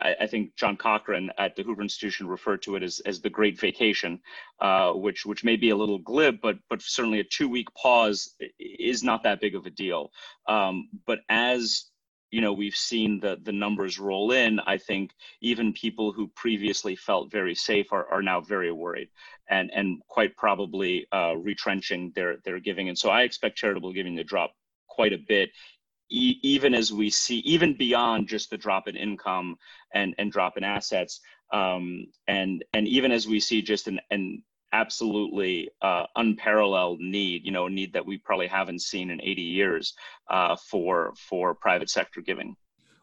I, 0.00 0.14
I, 0.22 0.26
think 0.26 0.54
John 0.56 0.76
Cochrane 0.76 1.30
at 1.38 1.56
the 1.56 1.62
Hoover 1.62 1.82
Institution 1.82 2.26
referred 2.26 2.62
to 2.62 2.76
it 2.76 2.82
as, 2.82 3.00
as 3.00 3.20
the 3.20 3.30
Great 3.30 3.58
Vacation, 3.58 4.20
uh, 4.60 4.92
which 4.92 5.26
which 5.26 5.44
may 5.44 5.56
be 5.56 5.70
a 5.70 5.76
little 5.76 5.98
glib, 5.98 6.40
but 6.40 6.58
but 6.68 6.82
certainly 6.82 7.20
a 7.20 7.24
two 7.24 7.48
week 7.48 7.68
pause 7.74 8.34
is 8.58 9.02
not 9.02 9.22
that 9.22 9.40
big 9.40 9.54
of 9.54 9.66
a 9.66 9.70
deal. 9.70 10.10
Um, 10.46 10.88
but 11.06 11.20
as 11.28 11.90
you 12.30 12.40
know 12.40 12.52
we've 12.52 12.74
seen 12.74 13.20
the 13.20 13.38
the 13.42 13.52
numbers 13.52 13.98
roll 13.98 14.30
in 14.30 14.60
i 14.60 14.76
think 14.76 15.10
even 15.40 15.72
people 15.72 16.12
who 16.12 16.28
previously 16.36 16.94
felt 16.94 17.30
very 17.30 17.54
safe 17.54 17.92
are, 17.92 18.06
are 18.06 18.22
now 18.22 18.40
very 18.40 18.72
worried 18.72 19.08
and 19.48 19.70
and 19.74 20.00
quite 20.08 20.36
probably 20.36 21.06
uh, 21.12 21.34
retrenching 21.36 22.12
their 22.14 22.36
their 22.44 22.60
giving 22.60 22.88
and 22.88 22.98
so 22.98 23.10
i 23.10 23.22
expect 23.22 23.58
charitable 23.58 23.92
giving 23.92 24.16
to 24.16 24.24
drop 24.24 24.52
quite 24.88 25.12
a 25.12 25.18
bit 25.18 25.50
even 26.10 26.74
as 26.74 26.92
we 26.92 27.08
see, 27.10 27.38
even 27.38 27.76
beyond 27.76 28.28
just 28.28 28.50
the 28.50 28.58
drop 28.58 28.88
in 28.88 28.96
income 28.96 29.56
and, 29.94 30.14
and 30.18 30.32
drop 30.32 30.56
in 30.56 30.64
assets, 30.64 31.20
um, 31.52 32.06
and 32.28 32.64
and 32.74 32.86
even 32.88 33.12
as 33.12 33.26
we 33.26 33.40
see 33.40 33.62
just 33.62 33.88
an, 33.88 34.00
an 34.10 34.42
absolutely 34.72 35.70
uh, 35.82 36.04
unparalleled 36.16 37.00
need, 37.00 37.44
you 37.44 37.50
know, 37.50 37.66
a 37.66 37.70
need 37.70 37.92
that 37.92 38.06
we 38.06 38.18
probably 38.18 38.46
haven't 38.46 38.80
seen 38.82 39.10
in 39.10 39.20
80 39.20 39.42
years 39.42 39.94
uh, 40.28 40.56
for 40.56 41.12
for 41.16 41.54
private 41.54 41.90
sector 41.90 42.20
giving. 42.20 42.56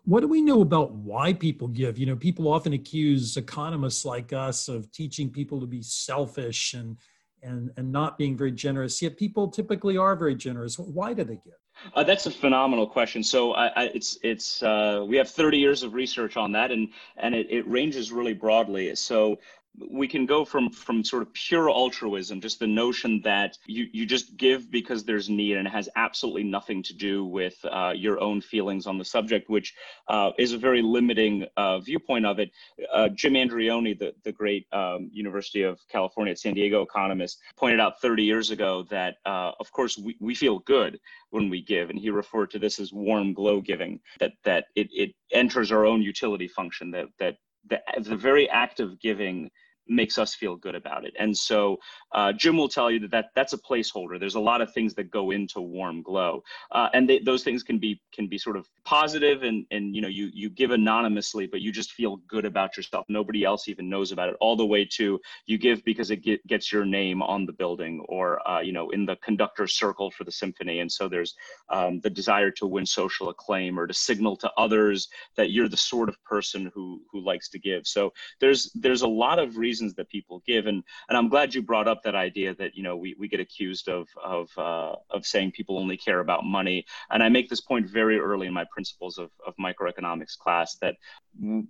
What 0.06 0.22
do 0.22 0.28
we 0.28 0.42
know 0.42 0.62
about 0.62 0.94
why 0.94 1.34
people 1.34 1.68
give? 1.68 1.98
You 1.98 2.06
know, 2.06 2.16
people 2.16 2.48
often 2.48 2.72
accuse 2.72 3.36
economists 3.36 4.06
like 4.06 4.32
us 4.32 4.70
of 4.70 4.90
teaching 4.94 5.30
people 5.30 5.60
to 5.60 5.68
be 5.68 5.82
selfish 5.82 6.74
and 6.74 6.98
and 7.44 7.72
and 7.78 7.92
not 7.92 8.18
being 8.18 8.38
very 8.38 8.52
generous. 8.52 9.02
Yet 9.02 9.18
people 9.18 9.50
typically 9.50 9.98
are 9.98 10.16
very 10.16 10.36
generous. 10.36 10.80
Why 10.80 11.14
do 11.14 11.24
they 11.24 11.40
give? 11.44 11.60
Uh, 11.94 12.04
that's 12.04 12.26
a 12.26 12.32
phenomenal 12.32 12.88
question. 12.88 13.24
So 13.24 13.54
I, 13.54 13.68
I, 13.68 13.84
it's 13.94 14.18
it's 14.24 14.64
uh, 14.64 15.04
we 15.08 15.18
have 15.18 15.30
30 15.30 15.58
years 15.58 15.84
of 15.84 15.94
research 15.94 16.38
on 16.38 16.52
that, 16.54 16.72
and 16.72 16.90
and 17.18 17.34
it, 17.36 17.48
it 17.50 17.68
ranges 17.68 18.12
really 18.12 18.34
broadly. 18.34 18.94
So 18.96 19.40
we 19.78 20.08
can 20.08 20.26
go 20.26 20.44
from 20.44 20.70
from 20.72 21.04
sort 21.04 21.22
of 21.22 21.32
pure 21.34 21.70
altruism 21.70 22.42
just 22.42 22.60
the 22.60 22.68
notion 22.68 23.22
that 23.24 23.58
you 23.68 23.88
you 23.92 24.06
just 24.06 24.36
give 24.38 24.72
because 24.72 25.04
there's 25.04 25.30
need 25.30 25.58
and 25.58 25.68
it 25.68 25.72
has 25.72 25.88
absolutely 25.96 26.44
nothing 26.44 26.82
to 26.82 26.94
do 26.94 27.26
with 27.26 27.56
uh, 27.66 27.94
your 27.96 28.20
own 28.20 28.42
feelings 28.42 28.88
on 28.88 28.98
the 28.98 29.06
subject 29.06 29.50
which 29.50 29.74
uh, 30.08 30.32
is 30.38 30.54
a 30.54 30.58
very 30.58 30.82
limiting 30.82 31.46
uh, 31.58 31.80
viewpoint 31.80 32.26
of 32.26 32.40
it. 32.40 32.52
Uh, 32.94 33.08
jim 33.10 33.34
andreoni 33.34 33.98
the, 33.98 34.14
the 34.24 34.32
great 34.32 34.66
um, 34.74 35.10
university 35.14 35.62
of 35.62 35.80
california 35.90 36.32
at 36.32 36.40
san 36.40 36.54
diego 36.54 36.82
economist 36.82 37.40
pointed 37.56 37.80
out 37.80 38.02
30 38.02 38.24
years 38.24 38.52
ago 38.52 38.84
that 38.90 39.16
uh, 39.26 39.52
of 39.60 39.72
course 39.72 39.98
we, 39.98 40.18
we 40.20 40.34
feel 40.34 40.60
good 40.60 41.00
when 41.30 41.50
we 41.50 41.62
give 41.62 41.90
and 41.90 42.00
he 42.00 42.10
referred 42.10 42.50
to 42.50 42.60
this 42.60 42.80
as 42.80 42.92
warm 42.92 43.34
glow 43.34 43.62
giving 43.62 44.00
that 44.20 44.32
that 44.44 44.66
it, 44.76 44.88
it 44.92 45.14
enters 45.32 45.72
our 45.72 45.86
own 45.86 46.02
utility 46.02 46.48
function 46.48 46.90
that 46.90 47.06
that 47.20 47.38
the, 47.70 47.82
the 48.00 48.16
very 48.16 48.50
act 48.50 48.80
of 48.80 49.00
giving 49.00 49.50
makes 49.90 50.18
us 50.18 50.36
feel 50.36 50.56
good 50.56 50.76
about 50.76 51.06
it. 51.06 51.14
And 51.20 51.36
so 51.36 51.78
uh, 52.14 52.34
Jim 52.34 52.58
will 52.58 52.70
tell 52.70 52.90
you 52.90 53.00
that, 53.00 53.12
that 53.12 53.26
that's 53.36 53.54
a 53.54 53.58
placeholder. 53.58 54.20
There's 54.20 54.36
a 54.36 54.40
lot 54.40 54.62
of 54.62 54.74
things 54.74 54.94
that 54.96 55.12
go 55.12 55.32
into 55.32 55.62
warm 55.62 56.02
glow, 56.02 56.44
uh, 56.72 56.90
and 56.94 57.10
they, 57.10 57.20
those 57.20 57.44
things 57.44 57.64
can 57.64 57.78
be 57.80 58.02
can 58.14 58.28
be 58.28 58.38
sort 58.38 58.58
of 58.58 58.68
positive 58.86 59.44
and 59.44 59.66
and 59.72 59.96
you 59.96 60.02
know 60.02 60.08
you 60.08 60.30
you 60.34 60.50
give 60.50 60.72
anonymously, 60.72 61.48
but 61.48 61.62
you 61.62 61.72
just 61.72 61.92
feel 61.92 62.18
good 62.28 62.46
about 62.46 62.78
yourself. 62.78 63.06
Nobody 63.10 63.44
else 63.44 63.68
even 63.68 63.90
knows 63.90 64.12
about 64.12 64.30
it. 64.30 64.36
All 64.40 64.56
the 64.56 64.66
way 64.66 64.86
to 64.94 65.20
you 65.46 65.58
give 65.58 65.84
because 65.84 66.12
it 66.12 66.18
get, 66.18 66.46
gets 66.48 66.72
your 66.72 66.86
name 66.86 67.22
on 67.22 67.46
the 67.46 67.54
building 67.54 68.06
or 68.08 68.48
uh, 68.48 68.62
you 68.62 68.72
know 68.72 68.90
in 68.92 69.06
the 69.06 69.16
conductor's 69.18 69.74
circle 69.74 70.12
for 70.12 70.24
the 70.24 70.32
symphony. 70.32 70.80
And 70.80 70.92
so 70.92 71.08
there's 71.08 71.36
um, 71.70 72.00
the 72.02 72.10
desire 72.10 72.52
to 72.52 72.68
win 72.68 72.86
social 72.86 73.30
acclaim 73.30 73.80
or 73.80 73.88
to 73.88 73.94
signal 73.94 74.36
to 74.38 74.52
others 74.58 75.10
that 75.36 75.52
you're 75.52 75.70
the 75.70 75.78
sort 75.78 76.10
of 76.10 76.22
person 76.24 76.72
who 76.74 77.02
who 77.12 77.20
likes 77.20 77.50
to 77.50 77.60
give. 77.60 77.86
So 77.86 78.14
there's 78.40 78.72
there's 78.74 79.02
a 79.02 79.08
lot 79.08 79.40
of 79.40 79.58
reasons 79.58 79.77
reasons 79.78 79.96
that 79.96 80.10
people 80.10 80.42
give. 80.46 80.66
And 80.68 80.84
and 81.08 81.18
I'm 81.18 81.30
glad 81.30 81.54
you 81.54 81.62
brought 81.62 81.88
up 81.88 82.04
that 82.04 82.16
idea 82.16 82.56
that 82.56 82.76
you 82.76 82.84
know 82.84 82.98
we, 82.98 83.16
we 83.20 83.28
get 83.28 83.40
accused 83.40 83.88
of 83.90 84.08
of 84.24 84.50
uh, 84.58 84.96
of 85.10 85.26
saying 85.26 85.52
people 85.52 85.78
only 85.78 85.98
care 85.98 86.20
about 86.20 86.44
money. 86.44 86.86
And 87.12 87.24
I 87.24 87.30
make 87.30 87.50
this 87.50 87.62
point 87.62 87.90
very 87.90 88.20
early 88.20 88.48
in 88.48 88.54
my 88.54 88.66
principles 88.72 89.18
of, 89.18 89.30
of 89.46 89.54
microeconomics 89.58 90.38
class 90.38 90.78
that 90.82 90.96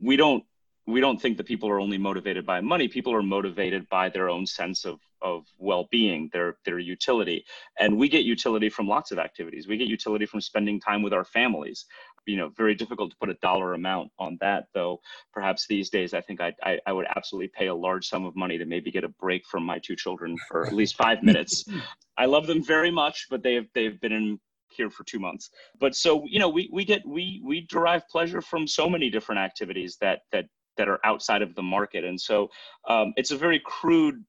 we 0.01 0.15
don't 0.15 0.43
we 0.87 1.01
don't 1.01 1.21
think 1.21 1.35
that 1.37 1.45
people 1.45 1.69
are 1.69 1.81
only 1.81 1.97
motivated 1.97 2.45
by 2.45 2.61
money. 2.61 2.87
People 2.87 3.13
are 3.13 3.21
motivated 3.21 3.89
by 3.89 4.07
their 4.07 4.29
own 4.29 4.45
sense 4.45 4.85
of, 4.85 4.99
of 5.21 5.45
well-being, 5.57 6.29
their 6.31 6.55
their 6.63 6.79
utility. 6.79 7.43
And 7.77 7.97
we 7.97 8.07
get 8.07 8.23
utility 8.23 8.69
from 8.69 8.87
lots 8.87 9.11
of 9.11 9.19
activities. 9.19 9.67
We 9.67 9.77
get 9.77 9.89
utility 9.89 10.25
from 10.25 10.41
spending 10.41 10.79
time 10.79 11.01
with 11.03 11.13
our 11.13 11.25
families 11.25 11.85
you 12.27 12.37
know 12.37 12.49
very 12.49 12.75
difficult 12.75 13.11
to 13.11 13.17
put 13.17 13.29
a 13.29 13.35
dollar 13.35 13.73
amount 13.73 14.11
on 14.19 14.37
that 14.41 14.65
though. 14.73 14.99
Perhaps 15.33 15.67
these 15.67 15.89
days 15.89 16.13
i 16.13 16.21
think 16.21 16.41
I, 16.41 16.53
I, 16.63 16.79
I 16.85 16.91
would 16.91 17.07
absolutely 17.15 17.49
pay 17.49 17.67
a 17.67 17.75
large 17.75 18.07
sum 18.07 18.25
of 18.25 18.35
money 18.35 18.57
to 18.57 18.65
maybe 18.65 18.91
get 18.91 19.03
a 19.03 19.09
break 19.09 19.45
from 19.45 19.63
my 19.63 19.79
two 19.79 19.95
children 19.95 20.35
for 20.47 20.65
at 20.65 20.73
least 20.73 20.95
five 20.95 21.23
minutes. 21.23 21.65
I 22.17 22.25
love 22.25 22.47
them 22.47 22.63
very 22.63 22.91
much 22.91 23.27
but 23.29 23.43
they've 23.43 23.67
they've 23.73 23.99
been 23.99 24.11
in 24.11 24.39
here 24.69 24.89
for 24.89 25.03
two 25.05 25.19
months. 25.19 25.49
But 25.79 25.95
so 25.95 26.23
you 26.25 26.39
know 26.39 26.49
we 26.49 26.69
we 26.71 26.85
get 26.85 27.05
we 27.05 27.41
we 27.43 27.61
derive 27.61 28.07
pleasure 28.09 28.41
from 28.41 28.67
so 28.67 28.89
many 28.89 29.09
different 29.09 29.39
activities 29.39 29.97
that 30.01 30.21
that 30.31 30.45
that 30.77 30.87
are 30.87 30.99
outside 31.03 31.41
of 31.41 31.55
the 31.55 31.63
market. 31.63 32.03
And 32.03 32.19
so 32.19 32.49
um, 32.87 33.13
it's 33.17 33.31
a 33.31 33.37
very 33.37 33.59
crude 33.65 34.23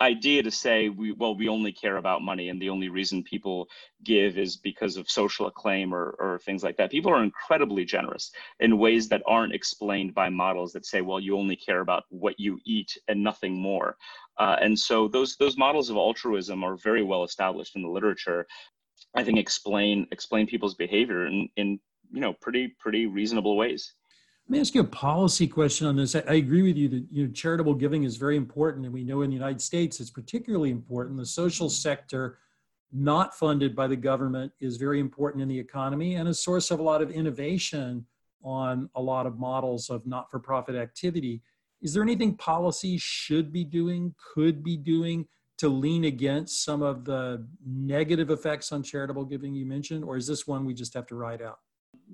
idea 0.00 0.42
to 0.42 0.50
say 0.50 0.88
we 0.88 1.12
well 1.12 1.36
we 1.36 1.48
only 1.48 1.72
care 1.72 1.96
about 1.96 2.22
money 2.22 2.48
and 2.48 2.60
the 2.60 2.68
only 2.68 2.88
reason 2.88 3.22
people 3.22 3.68
give 4.02 4.38
is 4.38 4.56
because 4.56 4.96
of 4.96 5.08
social 5.08 5.46
acclaim 5.46 5.94
or, 5.94 6.16
or 6.18 6.40
things 6.40 6.64
like 6.64 6.76
that. 6.76 6.90
People 6.90 7.12
are 7.12 7.22
incredibly 7.22 7.84
generous 7.84 8.32
in 8.60 8.78
ways 8.78 9.08
that 9.08 9.22
aren't 9.26 9.54
explained 9.54 10.12
by 10.14 10.28
models 10.28 10.72
that 10.72 10.84
say 10.84 11.00
well 11.00 11.20
you 11.20 11.38
only 11.38 11.56
care 11.56 11.80
about 11.80 12.04
what 12.10 12.38
you 12.38 12.58
eat 12.64 12.96
and 13.08 13.22
nothing 13.22 13.54
more. 13.54 13.96
Uh, 14.38 14.56
and 14.60 14.76
so 14.78 15.06
those 15.08 15.36
those 15.36 15.56
models 15.56 15.90
of 15.90 15.96
altruism 15.96 16.64
are 16.64 16.76
very 16.76 17.02
well 17.02 17.22
established 17.22 17.76
in 17.76 17.82
the 17.82 17.88
literature 17.88 18.46
i 19.14 19.22
think 19.22 19.38
explain 19.38 20.06
explain 20.10 20.46
people's 20.46 20.74
behavior 20.74 21.26
in 21.26 21.48
in 21.56 21.78
you 22.12 22.20
know 22.20 22.32
pretty 22.40 22.74
pretty 22.80 23.06
reasonable 23.06 23.56
ways 23.56 23.94
Let 24.46 24.52
me 24.52 24.60
ask 24.60 24.74
you 24.74 24.82
a 24.82 24.84
policy 24.84 25.48
question 25.48 25.86
on 25.86 25.96
this. 25.96 26.14
I, 26.14 26.22
I 26.28 26.34
agree 26.34 26.62
with 26.62 26.76
you 26.76 26.86
that 26.90 27.06
you 27.10 27.26
know, 27.26 27.32
charitable 27.32 27.74
giving 27.74 28.04
is 28.04 28.18
very 28.18 28.36
important, 28.36 28.84
and 28.84 28.92
we 28.92 29.02
know 29.02 29.22
in 29.22 29.30
the 29.30 29.36
United 29.36 29.62
States 29.62 30.00
it's 30.00 30.10
particularly 30.10 30.70
important. 30.70 31.16
The 31.16 31.24
social 31.24 31.70
sector, 31.70 32.38
not 32.92 33.34
funded 33.34 33.74
by 33.74 33.86
the 33.86 33.96
government, 33.96 34.52
is 34.60 34.76
very 34.76 35.00
important 35.00 35.42
in 35.42 35.48
the 35.48 35.58
economy 35.58 36.16
and 36.16 36.28
a 36.28 36.34
source 36.34 36.70
of 36.70 36.78
a 36.78 36.82
lot 36.82 37.00
of 37.00 37.10
innovation 37.10 38.04
on 38.42 38.90
a 38.94 39.00
lot 39.00 39.24
of 39.26 39.38
models 39.38 39.88
of 39.88 40.06
not-for-profit 40.06 40.74
activity. 40.74 41.40
Is 41.80 41.94
there 41.94 42.02
anything 42.02 42.36
policy 42.36 42.98
should 42.98 43.50
be 43.50 43.64
doing, 43.64 44.14
could 44.34 44.62
be 44.62 44.76
doing 44.76 45.26
to 45.56 45.70
lean 45.70 46.04
against 46.04 46.62
some 46.64 46.82
of 46.82 47.06
the 47.06 47.46
negative 47.66 48.28
effects 48.28 48.72
on 48.72 48.82
charitable 48.82 49.24
giving 49.24 49.54
you 49.54 49.64
mentioned, 49.64 50.04
or 50.04 50.18
is 50.18 50.26
this 50.26 50.46
one 50.46 50.66
we 50.66 50.74
just 50.74 50.92
have 50.92 51.06
to 51.06 51.14
ride 51.14 51.40
out? 51.40 51.60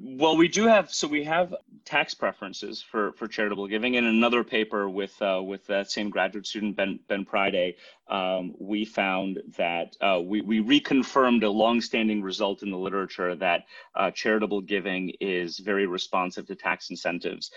Well, 0.02 0.38
we 0.38 0.48
do 0.48 0.66
have 0.66 0.90
so 0.90 1.06
we 1.06 1.24
have 1.24 1.54
tax 1.84 2.14
preferences 2.14 2.80
for 2.80 3.12
for 3.12 3.28
charitable 3.28 3.66
giving. 3.66 3.94
In 3.94 4.06
another 4.06 4.42
paper 4.42 4.88
with 4.88 5.20
uh, 5.20 5.42
with 5.44 5.66
that 5.66 5.90
same 5.90 6.08
graduate 6.08 6.46
student 6.46 6.74
Ben 6.74 7.00
Ben 7.06 7.26
Priday, 7.26 7.74
um, 8.08 8.54
we 8.58 8.86
found 8.86 9.40
that 9.58 9.96
uh, 10.00 10.18
we 10.24 10.40
we 10.40 10.62
reconfirmed 10.62 11.44
a 11.44 11.50
longstanding 11.50 12.22
result 12.22 12.62
in 12.62 12.70
the 12.70 12.78
literature 12.78 13.34
that 13.36 13.64
uh, 13.94 14.10
charitable 14.10 14.62
giving 14.62 15.12
is 15.20 15.58
very 15.58 15.86
responsive 15.86 16.46
to 16.46 16.54
tax 16.54 16.88
incentives. 16.88 17.50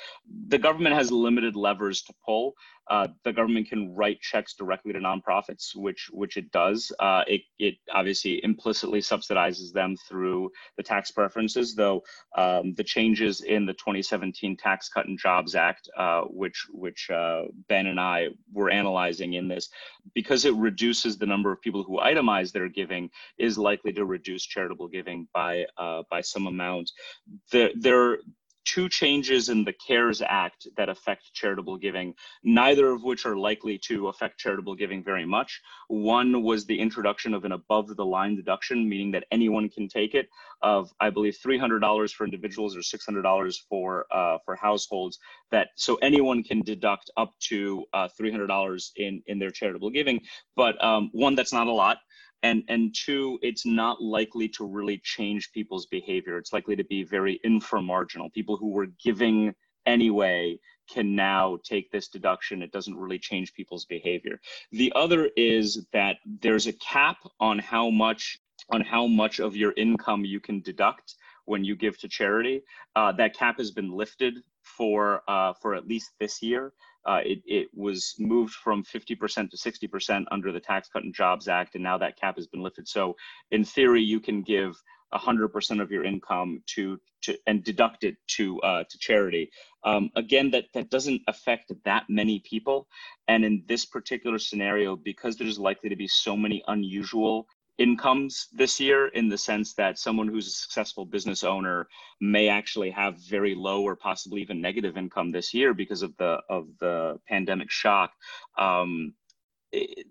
The 0.47 0.57
government 0.57 0.95
has 0.95 1.13
limited 1.13 1.55
levers 1.55 2.01
to 2.03 2.13
pull. 2.25 2.55
Uh, 2.89 3.07
the 3.23 3.31
government 3.31 3.69
can 3.69 3.93
write 3.95 4.19
checks 4.21 4.53
directly 4.53 4.93
to 4.93 4.99
nonprofits, 4.99 5.75
which 5.75 6.09
which 6.11 6.37
it 6.37 6.51
does. 6.51 6.91
Uh, 6.99 7.23
it 7.27 7.41
it 7.59 7.75
obviously 7.93 8.43
implicitly 8.43 8.99
subsidizes 8.99 9.71
them 9.71 9.95
through 10.07 10.49
the 10.77 10.83
tax 10.83 11.11
preferences, 11.11 11.75
though 11.75 12.03
um, 12.37 12.73
the 12.73 12.83
changes 12.83 13.41
in 13.41 13.65
the 13.65 13.73
2017 13.73 14.57
Tax 14.57 14.89
Cut 14.89 15.07
and 15.07 15.17
Jobs 15.17 15.55
Act, 15.55 15.89
uh, 15.97 16.21
which 16.23 16.67
which 16.71 17.09
uh, 17.09 17.43
Ben 17.69 17.87
and 17.87 17.99
I 17.99 18.29
were 18.51 18.69
analyzing 18.69 19.33
in 19.33 19.47
this, 19.47 19.69
because 20.13 20.45
it 20.45 20.55
reduces 20.55 21.17
the 21.17 21.25
number 21.25 21.51
of 21.51 21.61
people 21.61 21.83
who 21.83 21.99
itemize 21.99 22.51
their 22.51 22.67
giving, 22.67 23.09
is 23.37 23.57
likely 23.57 23.93
to 23.93 24.05
reduce 24.05 24.43
charitable 24.43 24.89
giving 24.89 25.27
by 25.33 25.65
uh, 25.77 26.03
by 26.09 26.21
some 26.21 26.47
amount. 26.47 26.91
There 27.51 27.71
there 27.75 28.17
two 28.65 28.89
changes 28.89 29.50
in 29.50 29.63
the 29.63 29.74
CARES 29.74 30.22
Act 30.22 30.67
that 30.77 30.89
affect 30.89 31.34
charitable 31.34 31.77
giving, 31.77 32.13
neither 32.43 32.91
of 32.91 33.03
which 33.03 33.25
are 33.25 33.38
likely 33.38 33.77
to 33.77 34.08
affect 34.08 34.39
charitable 34.39 34.75
giving 34.75 35.03
very 35.03 35.25
much. 35.25 35.62
One 35.88 36.43
was 36.43 36.65
the 36.65 36.79
introduction 36.79 37.34
of 37.34 37.46
an 37.46 37.51
above 37.51 37.96
the 37.96 38.05
line 38.05 38.36
deduction, 38.36 38.88
meaning 38.88 39.12
that 39.12 39.25
anyone 39.32 39.70
can 39.70 39.88
take 39.88 40.15
it, 40.15 40.29
of 40.62 40.91
I 41.00 41.10
believe 41.10 41.38
$300 41.46 42.13
for 42.13 42.25
individuals 42.25 42.75
or 42.75 42.79
$600 42.79 43.55
for 43.70 44.05
uh, 44.12 44.38
for 44.46 44.55
households. 44.55 45.20
That 45.51 45.70
so 45.75 45.96
anyone 45.96 46.43
can 46.43 46.62
deduct 46.62 47.12
up 47.17 47.34
to 47.50 47.86
uh, 47.93 48.08
$300 48.20 48.91
in 48.96 49.22
in 49.27 49.39
their 49.39 49.51
charitable 49.51 49.89
giving, 49.89 50.22
but 50.55 50.84
um, 50.84 51.10
one 51.13 51.36
that's 51.36 51.53
not 51.53 51.67
a 51.67 51.72
lot 51.72 51.98
and 52.43 52.63
and 52.67 52.93
two 52.93 53.39
it's 53.41 53.65
not 53.65 54.01
likely 54.01 54.47
to 54.50 54.65
really 54.65 55.00
change 55.03 55.51
people's 55.51 55.88
behavior. 55.88 56.38
It's 56.38 56.53
likely 56.53 56.75
to 56.75 56.83
be 56.83 57.03
very 57.03 57.39
inframarginal. 57.45 58.31
People 58.33 58.57
who 58.57 58.69
were 58.69 58.88
giving 59.03 59.55
anyway 59.85 60.59
can 60.89 61.15
now 61.15 61.57
take 61.63 61.91
this 61.91 62.09
deduction. 62.09 62.62
It 62.62 62.71
doesn't 62.71 62.95
really 62.95 63.19
change 63.19 63.53
people's 63.53 63.85
behavior. 63.85 64.39
The 64.71 64.91
other 64.95 65.29
is 65.38 65.85
that 65.93 66.17
there's 66.41 66.67
a 66.67 66.73
cap 66.73 67.17
on 67.39 67.57
how 67.59 67.89
much 67.89 68.38
on 68.69 68.81
how 68.81 69.07
much 69.07 69.39
of 69.39 69.55
your 69.55 69.73
income 69.77 70.23
you 70.25 70.39
can 70.39 70.62
deduct 70.62 71.15
when 71.45 71.63
you 71.63 71.75
give 71.75 71.97
to 72.00 72.07
charity. 72.07 72.62
Uh, 72.95 73.12
that 73.13 73.35
cap 73.35 73.57
has 73.57 73.71
been 73.71 73.91
lifted 73.91 74.35
for 74.62 75.23
uh, 75.27 75.53
for 75.62 75.75
at 75.75 75.88
least 75.88 76.12
this 76.19 76.41
year 76.41 76.73
uh, 77.05 77.19
it, 77.24 77.39
it 77.45 77.67
was 77.74 78.15
moved 78.19 78.53
from 78.53 78.83
50% 78.83 79.50
to 79.50 79.57
60% 79.57 80.25
under 80.31 80.51
the 80.51 80.60
Tax 80.60 80.89
Cut 80.89 81.03
and 81.03 81.13
Jobs 81.13 81.48
Act, 81.48 81.75
and 81.75 81.83
now 81.83 81.98
that 81.98 82.19
cap 82.19 82.36
has 82.38 82.48
been 82.48 82.62
lifted. 82.62 82.88
So, 82.88 83.15
in 83.51 83.65
theory, 83.65 84.01
you 84.01 84.19
can 84.19 84.41
give 84.41 84.75
100% 85.13 85.82
of 85.82 85.91
your 85.91 86.04
income 86.04 86.63
to, 86.75 86.99
to 87.21 87.38
and 87.45 87.63
deduct 87.63 88.04
it 88.04 88.15
to 88.27 88.60
uh, 88.62 88.84
to 88.89 88.97
charity. 88.97 89.49
Um, 89.84 90.10
again, 90.15 90.51
that 90.51 90.65
that 90.73 90.89
doesn't 90.89 91.21
affect 91.27 91.71
that 91.86 92.06
many 92.10 92.39
people, 92.39 92.88
and 93.27 93.45
in 93.45 93.63
this 93.67 93.86
particular 93.86 94.39
scenario, 94.39 94.95
because 94.95 95.38
there's 95.38 95.60
likely 95.60 95.89
to 95.89 95.95
be 95.95 96.08
so 96.08 96.36
many 96.36 96.63
unusual 96.67 97.47
incomes 97.77 98.47
this 98.53 98.79
year 98.79 99.07
in 99.07 99.29
the 99.29 99.38
sense 99.38 99.73
that 99.73 99.97
someone 99.97 100.27
who's 100.27 100.47
a 100.47 100.51
successful 100.51 101.05
business 101.05 101.43
owner 101.43 101.88
may 102.21 102.47
actually 102.47 102.91
have 102.91 103.17
very 103.17 103.55
low 103.55 103.81
or 103.81 103.95
possibly 103.95 104.41
even 104.41 104.62
negative 104.62 104.97
income 104.97 105.31
this 105.31 105.53
year 105.53 105.73
because 105.73 106.03
of 106.03 106.15
the 106.17 106.39
of 106.49 106.67
the 106.79 107.19
pandemic 107.27 107.71
shock. 107.71 108.12
Um, 108.57 109.13
it, 109.71 110.05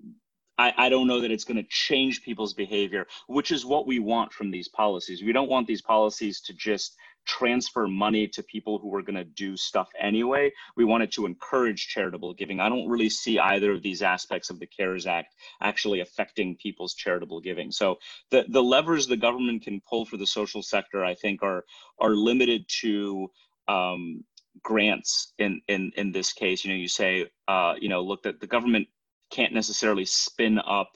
I, 0.58 0.72
I 0.76 0.88
don't 0.88 1.06
know 1.06 1.20
that 1.20 1.30
it's 1.30 1.44
going 1.44 1.56
to 1.56 1.68
change 1.68 2.22
people's 2.22 2.54
behavior, 2.54 3.06
which 3.26 3.50
is 3.50 3.64
what 3.64 3.86
we 3.86 3.98
want 3.98 4.32
from 4.32 4.50
these 4.50 4.68
policies. 4.68 5.22
We 5.22 5.32
don't 5.32 5.48
want 5.48 5.66
these 5.66 5.82
policies 5.82 6.40
to 6.42 6.52
just 6.52 6.96
transfer 7.24 7.86
money 7.86 8.26
to 8.26 8.42
people 8.42 8.78
who 8.78 8.94
are 8.94 9.02
going 9.02 9.16
to 9.16 9.24
do 9.24 9.56
stuff 9.56 9.88
anyway. 9.98 10.50
We 10.76 10.84
wanted 10.84 11.12
to 11.12 11.26
encourage 11.26 11.88
charitable 11.88 12.34
giving. 12.34 12.60
I 12.60 12.68
don't 12.68 12.88
really 12.88 13.08
see 13.08 13.38
either 13.38 13.72
of 13.72 13.82
these 13.82 14.02
aspects 14.02 14.50
of 14.50 14.58
the 14.58 14.66
CARES 14.66 15.06
Act 15.06 15.34
actually 15.60 16.00
affecting 16.00 16.56
people's 16.56 16.94
charitable 16.94 17.40
giving. 17.40 17.70
So 17.70 17.98
the, 18.30 18.44
the 18.48 18.62
levers 18.62 19.06
the 19.06 19.16
government 19.16 19.62
can 19.62 19.80
pull 19.88 20.04
for 20.04 20.16
the 20.16 20.26
social 20.26 20.62
sector, 20.62 21.04
I 21.04 21.14
think, 21.14 21.42
are 21.42 21.64
are 22.00 22.14
limited 22.14 22.64
to 22.80 23.30
um, 23.68 24.24
grants 24.62 25.32
in, 25.38 25.60
in 25.68 25.92
in 25.96 26.12
this 26.12 26.32
case. 26.32 26.64
You 26.64 26.72
know, 26.72 26.76
you 26.76 26.88
say, 26.88 27.26
uh, 27.48 27.74
you 27.80 27.88
know, 27.88 28.02
look, 28.02 28.22
that 28.24 28.40
the 28.40 28.46
government 28.46 28.88
can't 29.32 29.54
necessarily 29.54 30.04
spin 30.04 30.60
up 30.60 30.92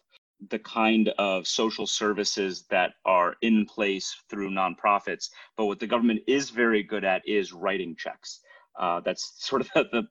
the 0.50 0.58
kind 0.58 1.08
of 1.18 1.46
social 1.46 1.86
services 1.86 2.64
that 2.70 2.92
are 3.04 3.36
in 3.40 3.64
place 3.64 4.14
through 4.28 4.50
nonprofits. 4.50 5.30
But 5.56 5.66
what 5.66 5.80
the 5.80 5.86
government 5.86 6.20
is 6.26 6.50
very 6.50 6.82
good 6.82 7.04
at 7.04 7.26
is 7.26 7.52
writing 7.52 7.96
checks. 7.96 8.40
Uh, 8.78 9.00
that's 9.00 9.32
sort 9.38 9.62
of 9.62 9.70
the, 9.74 9.84
the, 9.90 10.02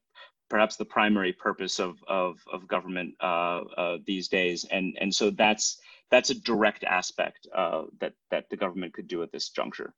perhaps 0.49 0.75
the 0.75 0.85
primary 0.85 1.31
purpose 1.31 1.79
of 1.79 1.97
of, 2.07 2.39
of 2.51 2.67
government 2.67 3.13
uh, 3.21 3.61
uh, 3.77 3.97
these 4.05 4.27
days, 4.27 4.65
and 4.71 4.97
and 4.99 5.13
so 5.13 5.29
that's 5.29 5.79
that's 6.09 6.31
a 6.31 6.39
direct 6.39 6.83
aspect 6.83 7.47
uh, 7.55 7.83
that 7.99 8.13
that 8.31 8.49
the 8.49 8.57
government 8.57 8.93
could 8.93 9.07
do 9.07 9.21
at 9.21 9.31
this 9.31 9.49
juncture. 9.49 9.93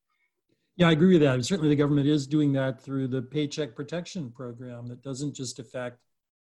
Yeah, 0.75 0.89
I 0.89 0.91
agree 0.91 1.13
with 1.13 1.21
that. 1.21 1.43
Certainly, 1.43 1.69
the 1.69 1.75
government 1.75 2.07
is 2.07 2.27
doing 2.27 2.53
that 2.53 2.81
through 2.81 3.07
the 3.07 3.21
Paycheck 3.21 3.75
Protection 3.75 4.29
Program 4.29 4.87
that 4.87 5.01
doesn't 5.01 5.33
just 5.33 5.57
affect 5.59 5.99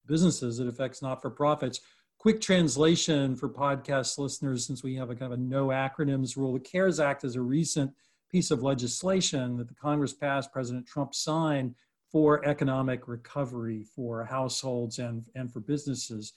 businesses; 0.07 0.59
it 0.59 0.67
affects 0.67 1.01
not-for-profits 1.01 1.81
quick 2.25 2.41
translation 2.41 3.35
for 3.35 3.47
podcast 3.47 4.17
listeners, 4.17 4.65
since 4.65 4.81
we 4.81 4.95
have 4.95 5.11
a 5.11 5.15
kind 5.15 5.31
of 5.31 5.39
a 5.39 5.41
no 5.41 5.67
acronyms 5.67 6.35
rule. 6.35 6.53
The 6.53 6.59
CARES 6.59 6.99
Act 6.99 7.23
is 7.23 7.35
a 7.35 7.41
recent 7.41 7.91
piece 8.31 8.49
of 8.49 8.63
legislation 8.63 9.57
that 9.57 9.67
the 9.67 9.75
Congress 9.75 10.11
passed, 10.11 10.51
President 10.51 10.87
Trump 10.87 11.13
signed 11.13 11.75
for 12.11 12.43
economic 12.43 13.07
recovery 13.07 13.83
for 13.95 14.23
households 14.23 14.97
and, 14.97 15.25
and 15.35 15.53
for 15.53 15.59
businesses. 15.59 16.33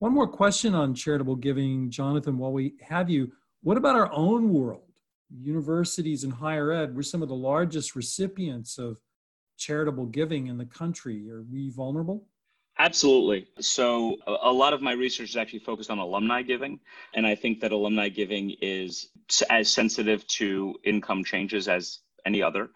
One 0.00 0.12
more 0.12 0.28
question 0.28 0.74
on 0.74 0.94
charitable 0.94 1.36
giving, 1.36 1.90
Jonathan, 1.90 2.36
while 2.36 2.52
we 2.52 2.74
have 2.82 3.08
you. 3.08 3.32
What 3.62 3.78
about 3.78 3.96
our 3.96 4.12
own 4.12 4.52
world? 4.52 4.92
Universities 5.34 6.24
and 6.24 6.32
higher 6.34 6.72
ed, 6.72 6.94
we're 6.94 7.02
some 7.02 7.22
of 7.22 7.28
the 7.28 7.34
largest 7.34 7.96
recipients 7.96 8.76
of 8.76 8.98
charitable 9.56 10.06
giving 10.06 10.48
in 10.48 10.58
the 10.58 10.66
country. 10.66 11.30
Are 11.30 11.42
we 11.42 11.70
vulnerable? 11.70 12.26
Absolutely. 12.78 13.46
So, 13.60 14.16
a 14.26 14.52
lot 14.52 14.72
of 14.72 14.80
my 14.82 14.92
research 14.92 15.30
is 15.30 15.36
actually 15.36 15.60
focused 15.60 15.90
on 15.90 15.98
alumni 15.98 16.42
giving. 16.42 16.80
And 17.14 17.26
I 17.26 17.34
think 17.34 17.60
that 17.60 17.72
alumni 17.72 18.08
giving 18.08 18.56
is 18.62 19.10
as 19.50 19.72
sensitive 19.72 20.26
to 20.28 20.74
income 20.84 21.22
changes 21.22 21.68
as 21.68 21.98
any 22.24 22.42
other. 22.42 22.70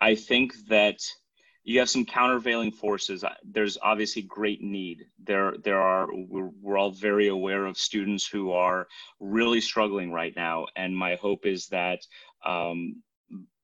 I 0.00 0.14
think 0.14 0.52
that 0.68 1.00
you 1.64 1.78
have 1.78 1.90
some 1.90 2.04
countervailing 2.04 2.72
forces. 2.72 3.24
There's 3.42 3.76
obviously 3.82 4.22
great 4.22 4.62
need. 4.62 5.04
There, 5.22 5.54
there 5.64 5.80
are. 5.80 6.08
We're, 6.12 6.50
we're 6.62 6.78
all 6.78 6.90
very 6.90 7.28
aware 7.28 7.66
of 7.66 7.76
students 7.76 8.26
who 8.26 8.52
are 8.52 8.86
really 9.18 9.60
struggling 9.60 10.12
right 10.12 10.34
now, 10.36 10.66
and 10.76 10.96
my 10.96 11.16
hope 11.16 11.46
is 11.46 11.66
that, 11.68 12.00
um, 12.44 13.02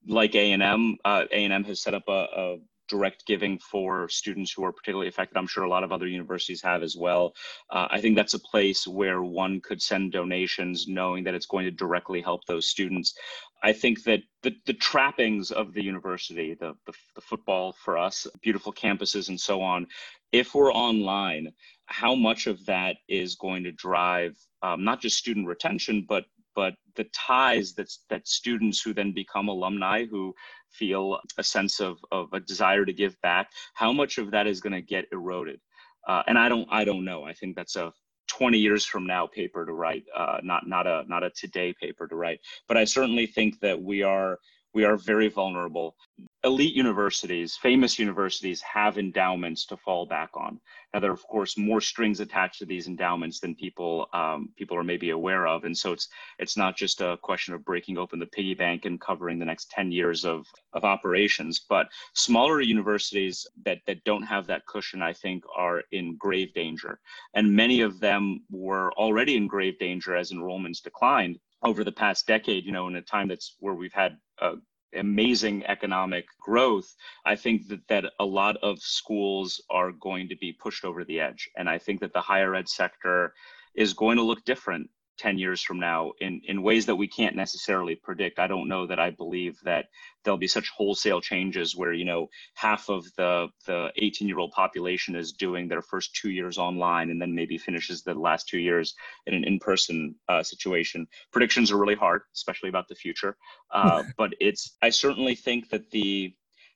like 0.06 0.34
A 0.34 0.52
and 0.52 0.62
M, 0.62 0.96
uh, 1.04 1.24
A 1.30 1.44
and 1.44 1.52
M 1.52 1.64
has 1.64 1.80
set 1.80 1.94
up 1.94 2.04
a, 2.08 2.26
a 2.36 2.56
direct 2.88 3.26
giving 3.26 3.58
for 3.58 4.08
students 4.08 4.52
who 4.52 4.64
are 4.64 4.72
particularly 4.72 5.08
affected. 5.08 5.36
I'm 5.36 5.46
sure 5.46 5.64
a 5.64 5.68
lot 5.68 5.84
of 5.84 5.92
other 5.92 6.06
universities 6.06 6.62
have 6.62 6.82
as 6.82 6.96
well. 6.96 7.34
Uh, 7.70 7.88
I 7.90 8.00
think 8.00 8.16
that's 8.16 8.34
a 8.34 8.38
place 8.38 8.86
where 8.86 9.22
one 9.22 9.60
could 9.60 9.80
send 9.80 10.12
donations 10.12 10.86
knowing 10.88 11.24
that 11.24 11.34
it's 11.34 11.46
going 11.46 11.64
to 11.64 11.70
directly 11.70 12.20
help 12.20 12.44
those 12.46 12.66
students. 12.66 13.14
I 13.62 13.72
think 13.72 14.02
that 14.04 14.20
the, 14.42 14.54
the 14.66 14.74
trappings 14.74 15.50
of 15.50 15.72
the 15.72 15.82
university, 15.82 16.54
the, 16.54 16.74
the, 16.86 16.92
the 17.14 17.20
football 17.20 17.72
for 17.72 17.96
us, 17.96 18.26
beautiful 18.42 18.72
campuses 18.72 19.28
and 19.30 19.40
so 19.40 19.62
on, 19.62 19.86
if 20.32 20.54
we're 20.54 20.72
online, 20.72 21.52
how 21.86 22.14
much 22.14 22.46
of 22.46 22.64
that 22.66 22.96
is 23.08 23.36
going 23.36 23.62
to 23.64 23.72
drive 23.72 24.36
um, 24.62 24.84
not 24.84 25.00
just 25.00 25.16
student 25.16 25.46
retention, 25.46 26.04
but 26.08 26.24
but 26.54 26.74
the 26.94 27.04
ties 27.12 27.74
that 27.74 27.92
that 28.08 28.26
students 28.26 28.80
who 28.80 28.94
then 28.94 29.12
become 29.12 29.48
alumni 29.48 30.06
who 30.06 30.34
feel 30.74 31.18
a 31.38 31.44
sense 31.44 31.80
of 31.80 31.98
of 32.12 32.32
a 32.32 32.40
desire 32.40 32.84
to 32.84 32.92
give 32.92 33.20
back, 33.22 33.50
how 33.74 33.92
much 33.92 34.18
of 34.18 34.30
that 34.30 34.46
is 34.46 34.60
going 34.60 34.72
to 34.72 34.82
get 34.82 35.06
eroded? 35.12 35.60
Uh, 36.06 36.22
and 36.26 36.38
I 36.38 36.48
don't 36.48 36.68
I 36.70 36.84
don't 36.84 37.04
know. 37.04 37.24
I 37.24 37.32
think 37.32 37.56
that's 37.56 37.76
a 37.76 37.92
20 38.28 38.58
years 38.58 38.84
from 38.84 39.06
now 39.06 39.26
paper 39.26 39.66
to 39.66 39.72
write, 39.72 40.04
uh, 40.16 40.38
not 40.42 40.66
not 40.66 40.86
a 40.86 41.04
not 41.08 41.22
a 41.22 41.30
today 41.30 41.74
paper 41.80 42.06
to 42.08 42.16
write. 42.16 42.40
But 42.68 42.76
I 42.76 42.84
certainly 42.84 43.26
think 43.26 43.60
that 43.60 43.80
we 43.80 44.02
are 44.02 44.38
we 44.74 44.84
are 44.84 44.96
very 44.96 45.28
vulnerable. 45.28 45.96
Elite 46.44 46.74
universities, 46.74 47.56
famous 47.56 47.98
universities, 47.98 48.60
have 48.60 48.98
endowments 48.98 49.64
to 49.64 49.78
fall 49.78 50.04
back 50.04 50.28
on. 50.34 50.60
Now, 50.92 51.00
there 51.00 51.10
are 51.10 51.14
of 51.14 51.26
course 51.26 51.56
more 51.56 51.80
strings 51.80 52.20
attached 52.20 52.58
to 52.58 52.66
these 52.66 52.86
endowments 52.86 53.40
than 53.40 53.54
people 53.54 54.08
um, 54.12 54.50
people 54.54 54.76
are 54.76 54.84
maybe 54.84 55.08
aware 55.10 55.46
of, 55.46 55.64
and 55.64 55.76
so 55.76 55.92
it's 55.92 56.08
it's 56.38 56.54
not 56.54 56.76
just 56.76 57.00
a 57.00 57.16
question 57.22 57.54
of 57.54 57.64
breaking 57.64 57.96
open 57.96 58.18
the 58.18 58.26
piggy 58.26 58.52
bank 58.52 58.84
and 58.84 59.00
covering 59.00 59.38
the 59.38 59.46
next 59.46 59.70
10 59.70 59.90
years 59.90 60.26
of 60.26 60.46
of 60.74 60.84
operations. 60.84 61.64
But 61.66 61.88
smaller 62.12 62.60
universities 62.60 63.46
that 63.64 63.78
that 63.86 64.04
don't 64.04 64.24
have 64.24 64.46
that 64.48 64.66
cushion, 64.66 65.00
I 65.00 65.14
think, 65.14 65.44
are 65.56 65.82
in 65.92 66.16
grave 66.18 66.52
danger, 66.52 67.00
and 67.32 67.56
many 67.56 67.80
of 67.80 68.00
them 68.00 68.44
were 68.50 68.92
already 68.98 69.36
in 69.36 69.46
grave 69.46 69.78
danger 69.78 70.14
as 70.14 70.30
enrollments 70.30 70.82
declined 70.82 71.38
over 71.62 71.84
the 71.84 71.92
past 71.92 72.26
decade, 72.26 72.66
you 72.66 72.72
know, 72.72 72.88
in 72.88 72.96
a 72.96 73.02
time 73.02 73.28
that's 73.28 73.56
where 73.60 73.72
we've 73.72 73.94
had 73.94 74.18
uh, 74.42 74.56
amazing 74.94 75.64
economic 75.66 76.26
growth, 76.40 76.94
I 77.24 77.36
think 77.36 77.68
that, 77.68 77.86
that 77.88 78.04
a 78.20 78.24
lot 78.24 78.56
of 78.62 78.78
schools 78.80 79.62
are 79.70 79.92
going 79.92 80.28
to 80.28 80.36
be 80.36 80.52
pushed 80.52 80.84
over 80.84 81.04
the 81.04 81.20
edge. 81.20 81.48
And 81.56 81.68
I 81.68 81.78
think 81.78 82.00
that 82.00 82.12
the 82.12 82.20
higher 82.20 82.54
ed 82.54 82.68
sector 82.68 83.34
is 83.74 83.92
going 83.92 84.16
to 84.16 84.22
look 84.22 84.44
different 84.44 84.88
10 85.18 85.38
years 85.38 85.62
from 85.62 85.78
now 85.78 86.12
in, 86.20 86.40
in 86.44 86.62
ways 86.62 86.86
that 86.86 86.96
we 86.96 87.06
can't 87.06 87.36
necessarily 87.36 87.94
predict. 87.94 88.38
I 88.38 88.46
don't 88.46 88.68
know 88.68 88.86
that 88.86 88.98
I 88.98 89.10
believe 89.10 89.58
that 89.64 89.86
there'll 90.24 90.38
be 90.38 90.48
such 90.48 90.70
wholesale 90.70 91.20
changes 91.20 91.76
where, 91.76 91.92
you 91.92 92.04
know, 92.04 92.28
half 92.54 92.88
of 92.88 93.04
the, 93.16 93.48
the 93.66 93.92
18 93.96 94.26
year 94.26 94.38
old 94.38 94.52
population 94.52 95.14
is 95.14 95.32
doing 95.32 95.68
their 95.68 95.82
first 95.82 96.14
two 96.14 96.30
years 96.30 96.58
online 96.58 97.10
and 97.10 97.20
then 97.20 97.34
maybe 97.34 97.58
finishes 97.58 98.02
the 98.02 98.14
last 98.14 98.48
two 98.48 98.58
years 98.58 98.94
in 99.26 99.34
an 99.34 99.44
in-person 99.44 100.14
uh, 100.28 100.42
situation. 100.42 101.06
Predictions 101.32 101.70
are 101.70 101.78
really 101.78 101.94
hard, 101.94 102.22
especially 102.34 102.68
about 102.68 102.88
the 102.88 102.94
future. 102.94 103.36
Uh, 103.74 104.04
but 104.16 104.32
it's, 104.38 104.76
I 104.82 104.90
certainly 104.90 105.34
think 105.34 105.70
that 105.70 105.90
the, 105.90 106.32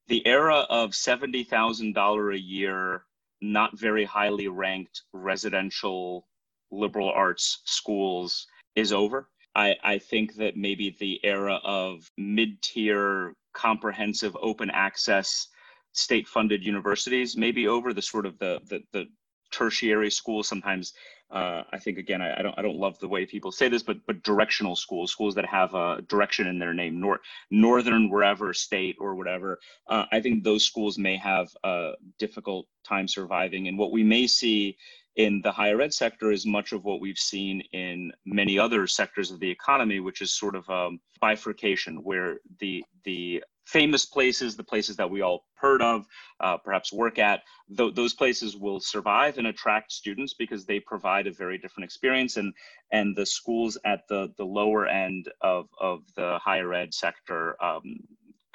the 0.08 0.26
era 0.26 0.66
of 0.68 0.90
$70,000 0.90 2.34
a 2.34 2.40
year, 2.40 3.04
not 3.40 3.78
very 3.78 4.04
highly 4.04 4.48
ranked 4.48 5.02
residential 5.12 6.27
liberal 6.70 7.10
arts 7.10 7.60
schools 7.64 8.46
is 8.74 8.92
over. 8.92 9.28
I, 9.54 9.74
I 9.82 9.98
think 9.98 10.34
that 10.36 10.56
maybe 10.56 10.96
the 10.98 11.20
era 11.24 11.58
of 11.64 12.10
mid 12.16 12.62
tier, 12.62 13.34
comprehensive, 13.54 14.36
open 14.40 14.70
access, 14.70 15.48
state 15.92 16.28
funded 16.28 16.64
universities 16.64 17.36
may 17.36 17.50
be 17.50 17.66
over. 17.66 17.92
The 17.92 18.02
sort 18.02 18.26
of 18.26 18.38
the, 18.38 18.60
the, 18.68 18.82
the 18.92 19.06
tertiary 19.50 20.10
schools 20.10 20.46
sometimes 20.46 20.92
uh, 21.30 21.62
I 21.72 21.78
think 21.78 21.98
again 21.98 22.22
I, 22.22 22.38
I, 22.38 22.42
don't 22.42 22.58
I 22.58 22.62
don't 22.62 22.78
love 22.78 22.98
the 22.98 23.08
way 23.08 23.26
people 23.26 23.52
say 23.52 23.68
this, 23.68 23.82
but 23.82 23.98
but 24.06 24.22
directional 24.22 24.76
schools, 24.76 25.12
schools 25.12 25.34
that 25.34 25.44
have 25.44 25.74
a 25.74 26.00
direction 26.08 26.46
in 26.46 26.58
their 26.58 26.72
name, 26.72 27.00
nor 27.00 27.20
northern 27.50 28.08
wherever 28.08 28.54
state 28.54 28.96
or 28.98 29.14
whatever. 29.14 29.58
Uh, 29.88 30.04
I 30.10 30.20
think 30.20 30.42
those 30.42 30.64
schools 30.64 30.96
may 30.96 31.16
have 31.18 31.48
a 31.64 31.92
difficult 32.18 32.66
time 32.86 33.06
surviving, 33.06 33.68
and 33.68 33.76
what 33.76 33.92
we 33.92 34.02
may 34.02 34.26
see 34.26 34.78
in 35.16 35.40
the 35.42 35.52
higher 35.52 35.80
ed 35.80 35.92
sector 35.92 36.30
is 36.30 36.46
much 36.46 36.72
of 36.72 36.84
what 36.84 37.00
we've 37.00 37.18
seen 37.18 37.60
in 37.72 38.12
many 38.24 38.58
other 38.58 38.86
sectors 38.86 39.30
of 39.30 39.40
the 39.40 39.50
economy, 39.50 40.00
which 40.00 40.20
is 40.20 40.32
sort 40.32 40.54
of 40.54 40.68
a 40.68 40.72
um, 40.72 41.00
bifurcation 41.20 41.96
where 42.04 42.38
the 42.60 42.84
the 43.04 43.42
famous 43.68 44.06
places, 44.06 44.56
the 44.56 44.64
places 44.64 44.96
that 44.96 45.10
we 45.10 45.20
all 45.20 45.44
heard 45.54 45.82
of, 45.82 46.06
uh, 46.40 46.56
perhaps 46.56 46.90
work 46.90 47.18
at, 47.18 47.42
th- 47.76 47.94
those 47.94 48.14
places 48.14 48.56
will 48.56 48.80
survive 48.80 49.36
and 49.36 49.46
attract 49.46 49.92
students 49.92 50.32
because 50.32 50.64
they 50.64 50.80
provide 50.80 51.26
a 51.26 51.32
very 51.32 51.58
different 51.58 51.84
experience. 51.84 52.38
And 52.38 52.54
and 52.92 53.14
the 53.14 53.26
schools 53.26 53.76
at 53.84 54.06
the 54.08 54.32
the 54.36 54.44
lower 54.44 54.86
end 54.86 55.30
of 55.40 55.68
of 55.80 56.02
the 56.16 56.38
higher 56.42 56.72
ed 56.72 56.94
sector, 56.94 57.62
um, 57.62 57.98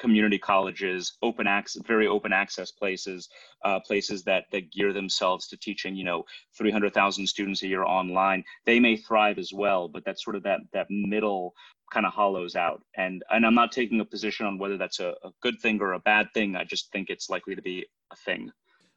community 0.04 0.38
colleges, 0.38 1.14
open 1.22 1.48
access, 1.48 1.82
very 1.88 2.08
open 2.08 2.34
access 2.34 2.72
places, 2.72 3.30
uh, 3.64 3.80
places 3.80 4.22
that 4.26 4.44
that 4.52 4.70
gear 4.70 4.92
themselves 4.92 5.48
to 5.48 5.56
teaching, 5.56 5.96
you 5.96 6.04
know, 6.04 6.26
300,000 6.58 7.26
students 7.26 7.64
a 7.64 7.68
year 7.68 7.86
online. 7.86 8.44
They 8.66 8.82
may 8.82 8.98
thrive 8.98 9.38
as 9.38 9.54
well, 9.54 9.88
but 9.88 10.04
that's 10.04 10.22
sort 10.22 10.36
of 10.36 10.44
that 10.44 10.60
that 10.74 10.88
middle 10.90 11.54
kind 11.94 12.06
of 12.06 12.12
hollows 12.12 12.58
out. 12.58 12.82
And 12.98 13.24
and 13.32 13.46
I'm 13.46 13.56
not 13.56 13.72
taking 13.72 14.02
a 14.02 14.06
position 14.06 14.46
on 14.46 14.58
whether 14.58 14.78
that's 14.78 15.00
a, 15.00 15.16
a 15.24 15.32
good 15.42 15.58
thing 15.62 15.82
or 15.82 15.94
a 15.94 16.00
bad 16.00 16.28
thing. 16.34 16.58
I 16.58 16.66
just 16.66 16.92
think 16.92 17.10
it's 17.10 17.30
likely 17.30 17.56
to 17.56 17.62
be 17.62 17.86
a 18.12 18.18
thing. 18.18 18.52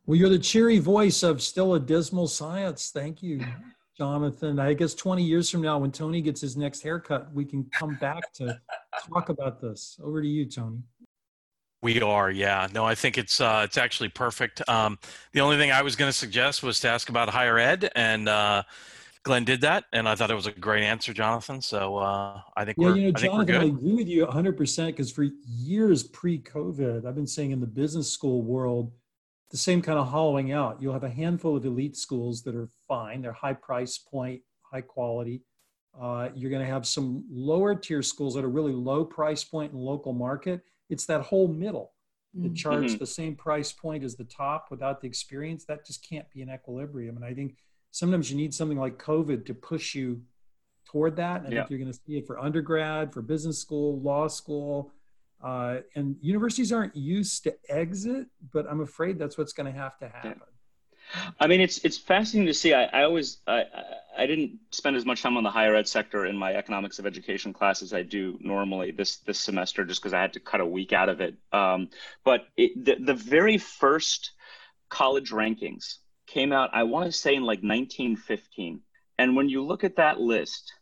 Well, 0.07 0.19
you're 0.19 0.29
the 0.29 0.41
cheery 0.41 0.81
voice 0.81 1.23
of 1.23 1.41
still 1.41 1.75
a 1.75 1.81
dismal 1.81 2.27
science. 2.27 2.91
Thank 2.91 3.23
you. 3.23 3.45
Jonathan. 3.97 4.59
I 4.59 4.75
guess 4.75 4.95
20 4.95 5.23
years 5.23 5.49
from 5.49 5.63
now, 5.63 5.79
when 5.79 5.91
Tony 5.91 6.21
gets 6.21 6.41
his 6.41 6.57
next 6.57 6.83
haircut, 6.83 7.33
we 7.33 7.45
can 7.45 7.65
come 7.73 7.97
back 8.01 8.31
to 8.35 8.61
talk 9.09 9.31
about 9.31 9.61
this. 9.61 9.99
Over 10.03 10.21
to 10.21 10.29
you, 10.29 10.45
Tony. 10.45 10.83
We 11.87 12.03
are, 12.03 12.33
yeah. 12.33 12.67
No, 12.75 12.85
I 12.85 12.97
think 12.97 13.17
it's 13.17 13.41
uh, 13.41 13.63
it's 13.65 13.79
actually 13.79 14.09
perfect. 14.09 14.61
Um, 14.69 14.99
the 15.33 15.41
only 15.41 15.57
thing 15.57 15.71
I 15.71 15.83
was 15.83 15.95
going 15.95 16.09
to 16.09 16.19
suggest 16.19 16.65
was 16.65 16.81
to 16.81 16.89
ask 16.89 17.11
about 17.11 17.29
higher 17.29 17.59
ed, 17.59 17.93
and 17.95 18.29
uh, 18.29 18.65
Glenn 19.23 19.45
did 19.45 19.61
that, 19.61 19.85
and 19.93 20.09
I 20.09 20.17
thought 20.17 20.33
it 20.33 20.35
was 20.35 20.49
a 20.49 20.51
great 20.51 20.83
answer, 20.83 21.13
Jonathan. 21.13 21.63
So 21.63 21.99
uh, 21.99 22.41
I 22.57 22.65
think 22.65 22.79
yeah, 22.81 22.89
we're, 22.89 22.97
you 22.97 23.03
know, 23.03 23.09
I 23.17 23.21
Jonathan, 23.21 23.55
I 23.55 23.65
agree 23.67 23.93
with 23.93 24.09
you 24.09 24.25
100 24.25 24.57
percent 24.57 24.97
because 24.97 25.13
for 25.13 25.29
years 25.47 26.03
pre-COVID, 26.03 27.07
I've 27.07 27.15
been 27.15 27.25
saying 27.25 27.53
in 27.53 27.61
the 27.61 27.69
business 27.69 28.11
school 28.11 28.43
world, 28.43 28.91
the 29.53 29.57
same 29.57 29.81
kind 29.81 29.97
of 29.97 30.09
hollowing 30.09 30.51
out. 30.51 30.83
You'll 30.83 30.93
have 30.93 31.05
a 31.05 31.09
handful 31.09 31.57
of 31.57 31.65
elite 31.65 31.97
schools 31.97 32.43
that 32.43 32.57
are 32.57 32.69
fine; 32.89 33.23
they're 33.23 33.33
high 33.33 33.55
price 33.55 33.97
point, 33.97 34.43
high 34.63 34.81
quality. 34.81 35.43
Uh, 35.97 36.31
you're 36.35 36.51
going 36.51 36.67
to 36.67 36.69
have 36.69 36.85
some 36.85 37.25
lower 37.31 37.77
tier 37.77 38.03
schools 38.03 38.35
that 38.35 38.45
are 38.45 38.51
really 38.51 38.73
low 38.73 39.05
price 39.05 39.45
point 39.45 39.71
and 39.71 39.81
local 39.81 40.13
market 40.13 40.63
it's 40.89 41.07
that 41.07 41.23
whole 41.23 41.49
middle 41.49 41.93
that 42.43 42.55
charge 42.55 42.85
mm-hmm. 42.85 42.99
the 42.99 43.07
same 43.07 43.35
price 43.35 43.73
point 43.73 44.05
as 44.05 44.17
the 44.17 44.25
top 44.25 44.67
without 44.71 45.01
the 45.01 45.07
experience. 45.07 45.65
That 45.65 45.87
just 45.87 46.07
can't 46.09 46.29
be 46.31 46.43
an 46.43 46.51
equilibrium. 46.51 47.17
And 47.17 47.25
I 47.25 47.33
think 47.33 47.57
sometimes 47.93 48.31
you 48.31 48.37
need 48.37 48.53
something 48.53 48.79
like 48.79 49.03
COVID 49.03 49.47
to 49.47 49.55
push 49.55 49.95
you 49.95 50.21
toward 50.85 51.17
that. 51.17 51.43
And 51.43 51.49
I 51.49 51.51
yeah. 51.51 51.61
think 51.63 51.71
you're 51.71 51.79
going 51.79 51.93
to 51.93 51.99
see 52.07 52.19
it 52.19 52.27
for 52.27 52.39
undergrad, 52.39 53.13
for 53.13 53.23
business 53.23 53.59
school, 53.59 54.01
law 54.01 54.29
school. 54.29 54.93
Uh, 55.43 55.79
and 55.95 56.17
universities 56.21 56.73
aren't 56.73 56.97
used 56.97 57.45
to 57.45 57.55
exit, 57.69 58.27
but 58.53 58.67
I'm 58.69 58.81
afraid 58.81 59.19
that's 59.19 59.39
what's 59.39 59.53
going 59.53 59.73
to 59.73 59.79
have 59.79 59.99
to 59.99 60.09
happen. 60.09 60.35
Yeah. 60.37 60.56
I 61.39 61.47
mean, 61.47 61.61
it's 61.61 61.79
it's 61.79 61.99
fascinating 61.99 62.47
to 62.47 62.55
see. 62.55 62.75
I, 62.75 62.85
I 62.85 63.03
always 63.05 63.39
I, 63.47 63.65
I 64.17 64.27
didn't 64.27 64.59
spend 64.71 64.97
as 64.97 65.05
much 65.05 65.23
time 65.23 65.37
on 65.37 65.45
the 65.45 65.51
higher 65.51 65.75
ed 65.75 65.89
sector 65.89 66.27
in 66.27 66.37
my 66.37 66.55
economics 66.55 66.99
of 66.99 67.07
education 67.07 67.53
class 67.53 67.83
as 67.83 67.93
I 67.93 68.03
do 68.03 68.39
normally 68.41 68.91
this 68.91 69.19
this 69.19 69.39
semester, 69.39 69.85
just 69.85 70.03
because 70.03 70.15
I 70.15 70.21
had 70.21 70.33
to 70.35 70.41
cut 70.41 70.61
a 70.61 70.67
week 70.67 70.93
out 70.93 71.09
of 71.09 71.21
it. 71.21 71.35
Um, 71.53 71.89
but 72.25 72.47
it, 72.57 72.85
the 72.85 72.97
the 72.97 73.15
very 73.15 73.59
first 73.59 74.33
college 74.89 75.31
rankings 75.31 75.99
came 76.27 76.53
out, 76.53 76.71
I 76.73 76.85
want 76.85 77.07
to 77.07 77.13
say 77.13 77.35
in 77.35 77.43
like 77.43 77.61
1915, 77.61 78.81
and 79.19 79.37
when 79.37 79.49
you 79.49 79.65
look 79.65 79.85
at 79.85 79.97
that 79.97 80.21
list, 80.21 80.73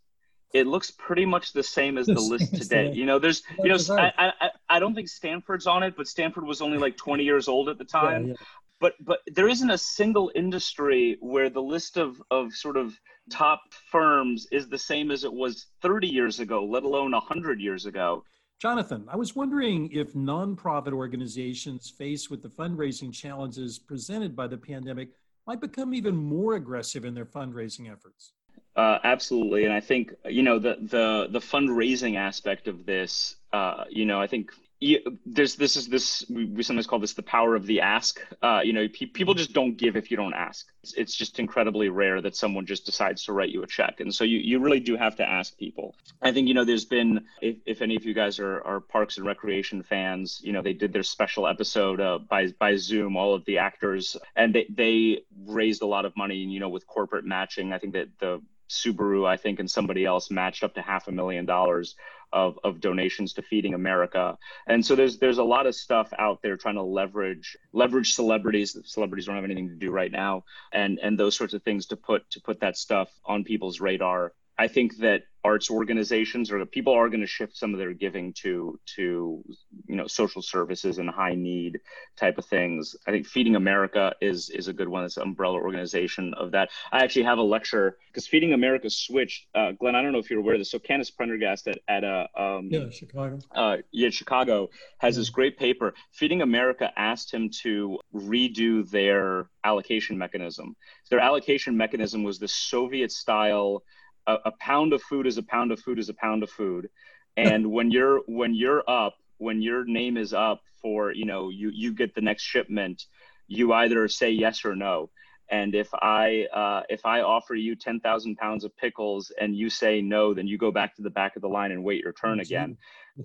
it 0.53 0.67
looks 0.67 0.91
pretty 0.91 1.27
much 1.27 1.53
the 1.53 1.63
same 1.63 1.99
as 1.99 2.07
the 2.07 2.15
list 2.21 2.55
today. 2.55 2.93
You 2.93 3.07
know, 3.07 3.19
there's, 3.19 3.43
you 3.63 3.69
know, 3.69 3.97
I, 3.97 4.33
I, 4.41 4.51
I 4.69 4.79
don't 4.79 4.95
think 4.95 5.09
Stanford's 5.09 5.67
on 5.67 5.83
it, 5.83 5.97
but 5.97 6.09
Stanford 6.09 6.45
was 6.45 6.63
only 6.63 6.79
like 6.79 6.97
20 6.97 7.25
years 7.25 7.49
old 7.49 7.69
at 7.69 7.77
the 7.77 7.85
time. 7.85 8.29
Yeah, 8.29 8.35
but 8.81 8.95
but 9.01 9.21
there 9.27 9.49
isn't 9.49 9.71
a 9.71 9.79
single 9.79 10.31
industry 10.35 11.17
where 11.21 11.51
the 11.51 11.63
list 11.63 11.97
of 11.97 12.21
of 12.31 12.53
sort 12.53 12.77
of 12.77 12.99
top 13.31 13.61
firms 13.91 14.47
is 14.53 14.69
the 14.69 14.79
same 14.79 15.11
as 15.11 15.25
it 15.25 15.33
was 15.33 15.67
30 15.83 16.07
years 16.07 16.41
ago 16.41 16.65
let 16.65 16.83
alone 16.83 17.13
100 17.13 17.61
years 17.61 17.87
ago. 17.87 18.25
Jonathan 18.61 19.05
i 19.09 19.17
was 19.17 19.35
wondering 19.35 19.91
if 19.93 20.13
nonprofit 20.15 20.93
organizations 20.93 21.91
faced 21.91 22.31
with 22.31 22.43
the 22.43 22.49
fundraising 22.49 23.13
challenges 23.13 23.79
presented 23.79 24.35
by 24.35 24.47
the 24.47 24.57
pandemic 24.57 25.11
might 25.47 25.61
become 25.61 25.93
even 25.93 26.17
more 26.17 26.55
aggressive 26.55 27.05
in 27.05 27.15
their 27.15 27.27
fundraising 27.27 27.93
efforts. 27.93 28.33
Uh, 28.77 28.99
absolutely 29.05 29.65
and 29.65 29.73
i 29.73 29.81
think 29.81 30.13
you 30.25 30.43
know 30.43 30.59
the 30.59 30.77
the 30.83 31.29
the 31.31 31.39
fundraising 31.39 32.17
aspect 32.17 32.67
of 32.67 32.85
this 32.87 33.37
uh, 33.53 33.85
you 33.89 34.05
know 34.05 34.21
i 34.21 34.27
think 34.27 34.51
you, 34.85 35.19
there's 35.25 35.57
this 35.57 35.77
is 35.77 35.89
this 35.89 36.25
we 36.29 36.63
sometimes 36.63 36.87
call 36.87 36.99
this 36.99 37.15
the 37.15 37.23
power 37.23 37.57
of 37.57 37.65
the 37.67 37.81
ask. 37.81 38.21
Uh, 38.43 38.61
you 38.63 38.75
know, 38.75 38.87
pe- 38.87 39.07
people 39.07 39.33
just 39.33 39.55
don't 39.55 39.77
give 39.77 39.97
if 39.97 40.11
you 40.11 40.17
don't 40.17 40.35
ask. 40.35 40.67
It's, 40.83 40.93
it's, 40.95 41.15
just 41.15 41.39
incredibly 41.39 41.89
rare 41.89 42.21
that 42.21 42.37
someone 42.37 42.67
just 42.67 42.85
decides 42.85 43.25
to 43.25 43.33
write 43.33 43.49
you 43.49 43.63
a 43.63 43.67
check, 43.67 44.01
and 44.01 44.15
so 44.15 44.25
you 44.25 44.39
you 44.39 44.59
really 44.59 44.81
do 44.81 44.97
have 44.97 45.17
to 45.17 45.27
ask 45.27 45.57
people. 45.57 45.95
I 46.21 46.33
think 46.33 46.49
you 46.49 46.55
know 46.55 46.65
there's 46.65 46.85
been 46.85 47.25
if, 47.41 47.57
if 47.65 47.81
any 47.81 47.97
of 47.97 48.05
you 48.05 48.13
guys 48.13 48.39
are, 48.39 48.61
are 48.63 48.81
Parks 48.81 49.17
and 49.17 49.27
Recreation 49.27 49.83
fans, 49.83 50.41
you 50.45 50.53
know 50.53 50.61
they 50.61 50.75
did 50.75 50.93
their 50.93 51.03
special 51.03 51.47
episode 51.47 52.01
uh, 52.01 52.19
by 52.19 52.49
by 52.59 52.77
Zoom, 52.77 53.17
all 53.17 53.35
of 53.35 53.45
the 53.47 53.59
actors, 53.59 54.19
and 54.37 54.55
they 54.55 54.67
they 54.69 55.23
raised 55.47 55.81
a 55.81 55.87
lot 55.87 56.05
of 56.05 56.15
money. 56.15 56.37
You 56.37 56.61
know, 56.61 56.69
with 56.69 56.87
corporate 56.87 57.25
matching, 57.25 57.73
I 57.73 57.79
think 57.79 57.95
that 57.95 58.09
the 58.19 58.43
Subaru, 58.69 59.27
I 59.27 59.37
think, 59.37 59.61
and 59.61 59.71
somebody 59.71 60.05
else 60.05 60.31
matched 60.31 60.65
up 60.65 60.75
to 60.75 60.83
half 60.83 61.09
a 61.09 61.13
million 61.13 61.47
dollars 61.47 61.95
of, 62.35 62.59
of 62.65 62.81
donations 62.81 63.33
to 63.35 63.43
Feeding 63.43 63.73
America. 63.75 64.37
And 64.67 64.85
so 64.85 64.95
there's 64.97 65.19
there's 65.19 65.39
a 65.39 65.45
lot 65.45 65.67
of 65.67 65.75
stuff 65.75 66.13
out 66.19 66.43
there 66.43 66.57
trying 66.57 66.75
to 66.75 66.83
leverage 66.83 67.57
leverage 67.73 68.15
celebrities. 68.15 68.77
Celebrities 68.85 69.27
don't 69.27 69.37
have 69.37 69.45
anything 69.45 69.69
to 69.69 69.77
do 69.77 69.91
right 69.91 70.11
now, 70.13 70.45
and 70.73 70.99
and 70.99 71.19
those 71.19 71.37
sorts 71.37 71.55
of 71.55 71.63
things 71.63 71.87
to 71.87 71.97
put 71.97 72.29
to 72.33 72.41
put 72.41 72.61
that 72.61 72.77
stuff 72.77 73.09
on 73.25 73.45
people's 73.45 73.81
radar 73.81 74.33
I 74.59 74.69
think 74.69 74.99
that 74.99 75.23
arts 75.45 75.71
organizations 75.71 76.51
or 76.51 76.65
people 76.65 76.95
are 76.95 77.11
going 77.11 77.21
to 77.21 77.27
shift 77.27 77.55
some 77.55 77.75
of 77.75 77.79
their 77.79 77.93
giving 77.93 78.33
to 78.33 78.81
to 78.87 79.45
you 79.87 79.95
know 79.95 80.07
social 80.07 80.41
services 80.41 80.99
and 80.99 81.11
high 81.11 81.35
need 81.35 81.81
type 82.17 82.39
of 82.39 82.47
things. 82.47 82.97
I 83.07 83.11
think 83.11 83.27
Feeding 83.27 83.57
America 83.57 84.15
is 84.21 84.49
is 84.51 84.69
a 84.69 84.73
good 84.73 84.89
one. 84.89 85.05
It's 85.05 85.19
an 85.19 85.25
umbrella 85.25 85.59
organization 85.59 86.33
of 86.35 86.53
that. 86.53 86.71
I 86.91 87.05
actually 87.05 87.25
have 87.25 87.39
a 87.39 87.43
lecture 87.43 87.99
because 88.09 88.27
Feeding 88.27 88.55
America 88.55 88.89
switched. 88.89 89.47
Uh, 89.55 89.73
Glenn, 89.73 89.95
I 89.95 90.03
don't 90.03 90.13
know 90.13 90.19
if 90.19 90.31
you're 90.31 90.41
aware 90.41 90.55
of 90.55 90.61
this. 90.61 90.71
So 90.71 90.79
Canice 90.79 91.15
Prendergast 91.15 91.69
at 91.69 91.79
at 91.89 92.05
a 92.05 92.29
uh, 92.37 92.57
um, 92.57 92.69
yeah 92.71 92.89
Chicago 92.91 93.39
uh, 93.55 93.77
yeah 93.93 94.11
Chicago 94.11 94.71
has 94.99 95.17
yeah. 95.17 95.21
this 95.21 95.31
great 95.31 95.59
paper. 95.59 95.95
Feeding 96.13 96.41
America 96.41 96.91
asked 96.97 97.33
him 97.33 97.51
to 97.63 97.99
redo 98.15 98.89
their 98.89 99.51
allocation 99.63 100.17
mechanism. 100.17 100.75
Their 101.11 101.21
allocation 101.21 101.77
mechanism 101.77 102.23
was 102.23 102.39
the 102.39 102.49
Soviet 102.49 103.13
style 103.13 103.83
a, 104.27 104.37
a 104.47 104.53
pound 104.61 104.93
of 104.93 105.03
food 105.03 105.27
is 105.27 105.39
a 105.39 105.43
pound 105.43 105.73
of 105.73 105.81
food 105.81 105.99
is 105.99 106.09
a 106.09 106.15
pound 106.15 106.43
of 106.43 106.51
food. 106.51 106.89
And 107.37 107.71
when 107.71 107.91
you're 107.91 108.21
when 108.27 108.55
you're 108.55 108.83
up 108.89 109.15
when 109.39 109.61
your 109.61 109.85
name 109.85 110.17
is 110.17 110.33
up 110.33 110.61
for 110.81 111.13
you 111.13 111.25
know 111.25 111.49
you 111.49 111.71
you 111.71 111.93
get 111.93 112.15
the 112.15 112.21
next 112.21 112.43
shipment 112.43 113.05
you 113.47 113.73
either 113.73 114.09
say 114.09 114.31
yes 114.31 114.65
or 114.65 114.75
no. 114.75 115.11
And 115.51 115.75
if 115.75 115.89
i 115.93 116.47
uh, 116.53 116.83
if 116.89 117.05
i 117.05 117.21
offer 117.21 117.55
you 117.55 117.77
10000 117.77 118.37
pounds 118.37 118.65
of 118.65 118.77
pickles 118.77 119.31
and 119.41 119.55
you 119.55 119.69
say 119.69 120.01
no 120.01 120.33
then 120.33 120.47
you 120.47 120.57
go 120.57 120.71
back 120.71 120.97
to 120.97 121.03
the 121.03 121.11
back 121.11 121.37
of 121.37 121.43
the 121.43 121.49
line 121.49 121.71
and 121.73 121.85
wait 121.85 122.03
your 122.03 122.13
turn 122.13 122.41
again. 122.41 122.77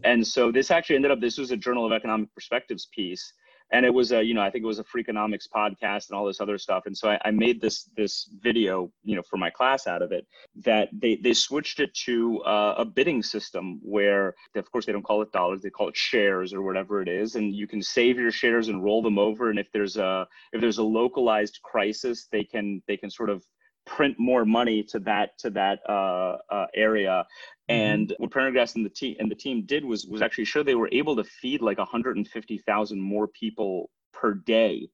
and 0.03 0.27
so 0.27 0.51
this 0.51 0.69
actually 0.69 0.97
ended 0.97 1.11
up 1.11 1.21
this 1.21 1.37
was 1.37 1.51
a 1.51 1.57
journal 1.57 1.85
of 1.85 1.93
economic 1.93 2.33
perspectives 2.33 2.87
piece 2.93 3.33
and 3.71 3.85
it 3.85 3.93
was 3.93 4.11
a 4.11 4.23
you 4.23 4.33
know 4.33 4.41
i 4.41 4.49
think 4.49 4.63
it 4.63 4.67
was 4.67 4.79
a 4.79 4.83
freakonomics 4.83 5.47
podcast 5.53 6.09
and 6.09 6.17
all 6.17 6.25
this 6.25 6.41
other 6.41 6.57
stuff. 6.57 6.83
And 6.85 6.97
so 6.97 7.09
I, 7.09 7.19
I, 7.25 7.31
made 7.31 7.61
this 7.61 7.89
this 7.95 8.29
video 8.41 8.91
you 9.03 9.15
know 9.15 9.21
for 9.21 9.37
my 9.37 9.49
class 9.49 9.87
out 9.87 10.01
of 10.01 10.11
it 10.11 10.25
that 10.63 10.89
they 10.91 11.15
they 11.15 11.33
switched 11.33 11.79
it 11.79 11.93
to 12.05 12.41
uh, 12.41 12.75
a 12.77 12.85
bidding 12.85 13.23
system 13.23 13.79
where 13.81 14.35
of 14.55 14.71
course 14.71 14.85
they 14.85 14.91
don't 14.91 15.03
call 15.03 15.21
it 15.21 15.31
dollars 15.31 15.61
they 15.61 15.69
call 15.69 15.89
it 15.89 15.97
shares 15.97 16.53
or 16.53 16.61
whatever 16.61 17.01
it 17.01 17.07
is. 17.07 17.35
And 17.35 17.53
you 17.53 17.67
can 17.67 17.81
save 17.81 18.17
your 18.17 18.31
shares 18.31 18.67
and 18.67 18.83
roll 18.83 19.01
them 19.01 19.17
over. 19.17 19.49
And 19.49 19.59
if 19.59 19.71
there's 19.71 19.97
a 19.97 20.27
if 20.53 20.61
there's 20.61 20.79
a 20.79 20.83
localized 20.83 21.59
crisis 21.63 22.27
they 22.31 22.43
can 22.43 22.81
they 22.87 22.97
can 22.97 23.09
sort 23.09 23.29
of 23.29 23.43
print 23.89 24.15
more 24.19 24.45
money 24.45 24.83
to 24.83 24.99
that 24.99 25.37
to 25.39 25.49
that 25.49 25.79
uh, 25.89 26.37
uh, 26.49 26.67
area. 26.75 27.25
Mm-hmm. 27.69 27.81
And 27.81 28.15
what 28.19 28.31
Prendergast 28.31 28.75
and 28.75 28.85
the 28.85 28.89
team 28.89 29.15
and 29.19 29.29
the 29.29 29.35
team 29.35 29.63
did 29.65 29.83
was 29.83 30.05
was 30.05 30.21
actually 30.21 30.45
show 30.45 30.63
they 30.63 30.75
were 30.75 30.89
able 30.91 31.15
to 31.15 31.23
feed 31.23 31.61
like 31.61 31.79
150,000 31.79 32.99
more 32.99 33.27
people 33.27 33.89
per 34.13 34.33
day 34.33 34.89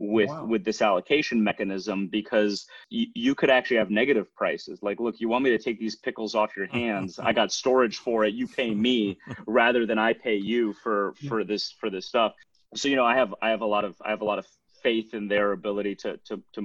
with 0.00 0.30
wow. 0.30 0.44
with 0.44 0.64
this 0.64 0.80
allocation 0.80 1.42
mechanism 1.42 2.08
because 2.08 2.66
y- 2.90 3.06
you 3.14 3.34
could 3.34 3.50
actually 3.50 3.76
have 3.76 3.90
negative 3.90 4.32
prices 4.36 4.78
like 4.80 5.00
look 5.00 5.18
you 5.18 5.28
want 5.28 5.42
me 5.42 5.50
to 5.50 5.58
take 5.58 5.80
these 5.80 5.96
pickles 5.96 6.36
off 6.36 6.56
your 6.56 6.68
hands 6.68 7.18
i 7.18 7.32
got 7.32 7.50
storage 7.50 7.98
for 7.98 8.24
it 8.24 8.32
you 8.32 8.46
pay 8.46 8.72
me 8.72 9.18
rather 9.48 9.86
than 9.86 9.98
i 9.98 10.12
pay 10.12 10.36
you 10.36 10.72
for 10.72 11.14
for 11.26 11.42
this 11.42 11.74
for 11.80 11.90
this 11.90 12.06
stuff 12.06 12.32
so 12.76 12.86
you 12.86 12.94
know 12.94 13.04
i 13.04 13.16
have 13.16 13.34
i 13.42 13.50
have 13.50 13.60
a 13.60 13.66
lot 13.66 13.84
of 13.84 13.96
i 14.04 14.10
have 14.10 14.20
a 14.20 14.24
lot 14.24 14.38
of 14.38 14.46
faith 14.88 15.14
in 15.18 15.28
their 15.28 15.52
ability 15.52 15.94
to 16.02 16.10
to 16.28 16.34
to 16.54 16.60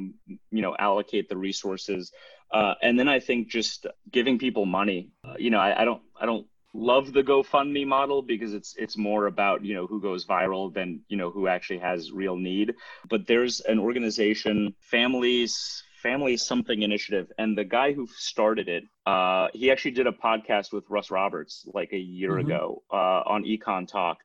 you 0.57 0.63
know 0.65 0.73
allocate 0.87 1.27
the 1.29 1.39
resources. 1.49 2.11
Uh, 2.57 2.75
and 2.85 2.93
then 2.99 3.09
i 3.17 3.19
think 3.27 3.39
just 3.59 3.79
giving 4.17 4.37
people 4.45 4.65
money. 4.81 4.99
Uh, 5.27 5.35
you 5.45 5.49
know 5.53 5.61
I, 5.67 5.81
I 5.81 5.85
don't 5.89 6.03
i 6.21 6.25
don't 6.29 6.45
love 6.91 7.05
the 7.13 7.23
gofundme 7.29 7.85
model 7.97 8.19
because 8.33 8.51
it's 8.59 8.71
it's 8.83 8.97
more 8.97 9.23
about 9.33 9.57
you 9.67 9.75
know 9.77 9.85
who 9.91 9.99
goes 10.09 10.21
viral 10.25 10.73
than 10.77 10.87
you 11.11 11.17
know 11.17 11.29
who 11.35 11.43
actually 11.55 11.81
has 11.89 12.11
real 12.11 12.37
need. 12.51 12.67
But 13.13 13.21
there's 13.29 13.55
an 13.71 13.79
organization 13.87 14.73
families 14.93 15.83
family 16.03 16.35
something 16.35 16.81
initiative. 16.81 17.31
And 17.37 17.57
the 17.57 17.63
guy 17.63 17.93
who 17.93 18.05
started 18.31 18.67
it 18.67 18.83
uh, 19.05 19.47
he 19.53 19.71
actually 19.71 19.95
did 19.99 20.07
a 20.07 20.11
podcast 20.11 20.73
with 20.75 20.83
russ 20.89 21.09
roberts 21.19 21.65
like 21.73 21.91
a 21.93 22.03
year 22.19 22.31
mm-hmm. 22.31 22.51
ago 22.51 22.83
uh, 22.91 23.33
on 23.33 23.43
econ 23.43 23.87
talk 23.87 24.17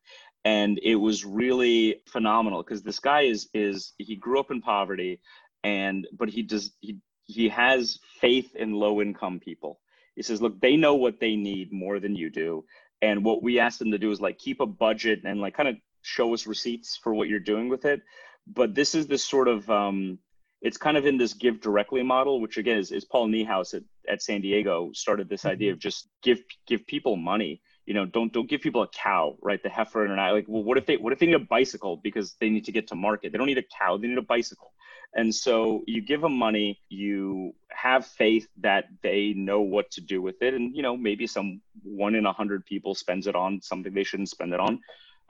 and 0.44 0.78
it 0.82 0.96
was 0.96 1.24
really 1.24 2.02
phenomenal 2.06 2.62
because 2.62 2.82
this 2.82 2.98
guy 2.98 3.22
is 3.22 3.48
is 3.54 3.94
he 3.98 4.16
grew 4.16 4.38
up 4.40 4.50
in 4.50 4.60
poverty 4.60 5.20
and 5.64 6.06
but 6.16 6.28
he 6.28 6.42
does 6.42 6.72
he 6.80 6.98
he 7.24 7.48
has 7.48 7.98
faith 8.20 8.54
in 8.56 8.72
low 8.72 9.02
income 9.02 9.38
people. 9.38 9.80
He 10.14 10.22
says 10.22 10.40
look 10.40 10.60
they 10.60 10.76
know 10.76 10.94
what 10.94 11.20
they 11.20 11.36
need 11.36 11.72
more 11.72 12.00
than 12.00 12.16
you 12.16 12.30
do 12.30 12.64
and 13.02 13.24
what 13.24 13.42
we 13.42 13.58
asked 13.58 13.78
them 13.78 13.90
to 13.90 13.98
do 13.98 14.10
is 14.10 14.20
like 14.20 14.38
keep 14.38 14.60
a 14.60 14.66
budget 14.66 15.20
and 15.24 15.40
like 15.40 15.54
kind 15.54 15.68
of 15.68 15.76
show 16.02 16.32
us 16.34 16.46
receipts 16.46 16.96
for 16.96 17.14
what 17.14 17.28
you're 17.28 17.40
doing 17.40 17.68
with 17.68 17.84
it. 17.84 18.00
But 18.46 18.74
this 18.74 18.94
is 18.94 19.06
this 19.06 19.24
sort 19.24 19.48
of 19.48 19.68
um 19.70 20.18
it's 20.60 20.76
kind 20.76 20.96
of 20.96 21.06
in 21.06 21.16
this 21.16 21.34
give 21.34 21.60
directly 21.60 22.02
model 22.02 22.40
which 22.40 22.56
again 22.56 22.78
is, 22.78 22.90
is 22.90 23.04
paul 23.04 23.28
niehaus 23.28 23.74
at, 23.74 23.82
at 24.08 24.22
san 24.22 24.40
diego 24.40 24.90
started 24.92 25.28
this 25.28 25.42
mm-hmm. 25.42 25.50
idea 25.50 25.72
of 25.72 25.78
just 25.78 26.08
give 26.22 26.40
give 26.66 26.86
people 26.86 27.16
money 27.16 27.60
you 27.88 27.94
know 27.94 28.04
don't 28.04 28.34
don't 28.34 28.48
give 28.50 28.60
people 28.60 28.82
a 28.82 28.88
cow 28.88 29.34
right? 29.40 29.62
The 29.62 29.70
heifer 29.70 30.04
and 30.04 30.20
I 30.20 30.30
like 30.32 30.44
well 30.46 30.62
what 30.62 30.76
if 30.76 30.84
they 30.84 30.98
what 30.98 31.14
if 31.14 31.18
they 31.18 31.26
need 31.26 31.36
a 31.36 31.50
bicycle 31.56 31.96
because 31.96 32.34
they 32.38 32.50
need 32.50 32.66
to 32.66 32.72
get 32.72 32.86
to 32.88 32.94
market? 32.94 33.32
They 33.32 33.38
don't 33.38 33.46
need 33.46 33.64
a 33.66 33.70
cow 33.80 33.96
they 33.96 34.08
need 34.08 34.18
a 34.18 34.32
bicycle. 34.36 34.72
And 35.14 35.34
so 35.34 35.84
you 35.86 36.02
give 36.02 36.20
them 36.20 36.36
money 36.36 36.78
you 36.90 37.54
have 37.70 38.04
faith 38.04 38.46
that 38.58 38.84
they 39.02 39.32
know 39.34 39.62
what 39.62 39.90
to 39.92 40.02
do 40.02 40.20
with 40.20 40.42
it. 40.42 40.52
And 40.52 40.76
you 40.76 40.82
know 40.82 40.98
maybe 40.98 41.26
some 41.26 41.62
one 41.82 42.14
in 42.14 42.26
a 42.26 42.32
hundred 42.32 42.66
people 42.66 42.94
spends 42.94 43.26
it 43.26 43.34
on 43.34 43.62
something 43.62 43.94
they 43.94 44.04
shouldn't 44.04 44.28
spend 44.28 44.52
it 44.52 44.60
on. 44.60 44.80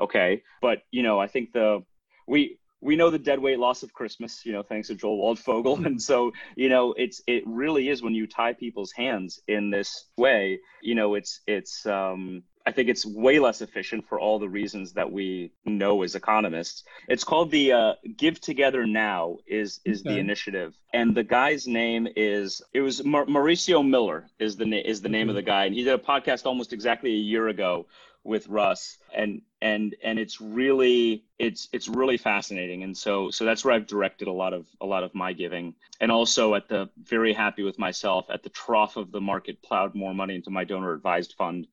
Okay. 0.01 0.43
But 0.61 0.83
you 0.91 1.05
know 1.05 1.21
i 1.21 1.29
think 1.29 1.53
the 1.53 1.85
we 2.27 2.59
we 2.81 2.97
know 2.97 3.11
the 3.11 3.19
dead 3.19 3.41
weight 3.41 3.59
loss 3.59 3.83
of 3.83 3.93
Christmas, 3.93 4.45
you 4.47 4.53
know, 4.53 4.63
thanks 4.63 4.89
to 4.89 4.95
Joel 4.95 5.19
Waldfogel. 5.19 5.85
And 5.87 6.01
so, 6.01 6.33
you 6.57 6.69
know, 6.69 6.93
it's 6.93 7.23
it 7.27 7.43
really 7.47 7.89
is 7.89 8.03
when 8.03 8.15
you 8.15 8.27
tie 8.27 8.53
people's 8.53 8.93
hands 8.93 9.41
in 9.49 9.71
this 9.71 10.07
way, 10.17 10.61
you 10.83 10.95
know, 10.95 11.15
it's 11.15 11.41
it's 11.47 11.87
um 11.87 12.43
I 12.69 12.73
think 12.73 12.91
it's 12.91 13.07
way 13.07 13.39
less 13.39 13.63
efficient 13.63 14.07
for 14.07 14.21
all 14.21 14.39
the 14.39 14.49
reasons 14.49 14.93
that 14.93 15.11
we 15.11 15.53
know 15.65 16.03
as 16.03 16.15
economists. 16.15 16.85
It's 17.09 17.25
called 17.25 17.51
the 17.51 17.73
uh, 17.73 17.93
Give 18.15 18.39
Together 18.39 18.87
Now 18.87 19.39
is 19.47 19.81
is 19.87 20.03
okay. 20.03 20.11
the 20.11 20.21
initiative, 20.21 20.75
and 20.93 21.15
the 21.15 21.25
guy's 21.25 21.67
name 21.67 22.09
is 22.15 22.61
it 22.75 22.83
was 22.83 23.01
Mauricio 23.01 23.89
Miller 23.89 24.29
is 24.39 24.57
the 24.57 24.67
na- 24.67 24.83
is 24.85 25.01
the 25.01 25.09
name 25.09 25.23
mm-hmm. 25.23 25.31
of 25.31 25.37
the 25.37 25.43
guy, 25.43 25.65
and 25.65 25.75
he 25.75 25.83
did 25.83 25.95
a 25.95 25.99
podcast 25.99 26.45
almost 26.45 26.75
exactly 26.75 27.13
a 27.13 27.25
year 27.33 27.49
ago 27.49 27.87
with 28.25 28.49
Russ 28.49 28.99
and 29.15 29.41
and 29.63 29.95
and 30.03 30.19
it's 30.19 30.41
really 30.41 31.25
it's 31.39 31.69
it's 31.73 31.89
really 31.89 32.17
fascinating 32.17 32.83
and 32.83 32.97
so 32.97 33.31
so 33.31 33.45
that's 33.45 33.65
where 33.65 33.75
I've 33.75 33.87
directed 33.87 34.29
a 34.29 34.33
lot 34.33 34.53
of 34.53 34.67
a 34.81 34.87
lot 34.87 35.03
of 35.03 35.15
my 35.15 35.33
giving 35.33 35.75
and 36.01 36.13
also 36.13 36.55
at 36.55 36.69
the 36.69 36.91
very 37.03 37.33
happy 37.33 37.63
with 37.63 37.79
myself 37.79 38.27
at 38.29 38.43
the 38.43 38.51
trough 38.51 38.97
of 38.97 39.13
the 39.13 39.21
market 39.21 39.63
plowed 39.63 39.95
more 39.95 40.13
money 40.13 40.35
into 40.35 40.51
my 40.51 40.65
donor 40.65 40.93
advised 40.93 41.35
fund 41.39 41.67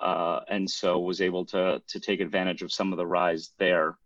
uh, 0.00 0.40
and 0.48 0.70
so 0.70 0.98
was 0.98 1.20
able 1.20 1.44
to 1.44 1.82
to 1.86 2.00
take 2.00 2.20
advantage 2.20 2.62
of 2.62 2.72
some 2.72 2.92
of 2.92 2.96
the 2.96 3.06
rise 3.06 3.50
there. 3.58 3.96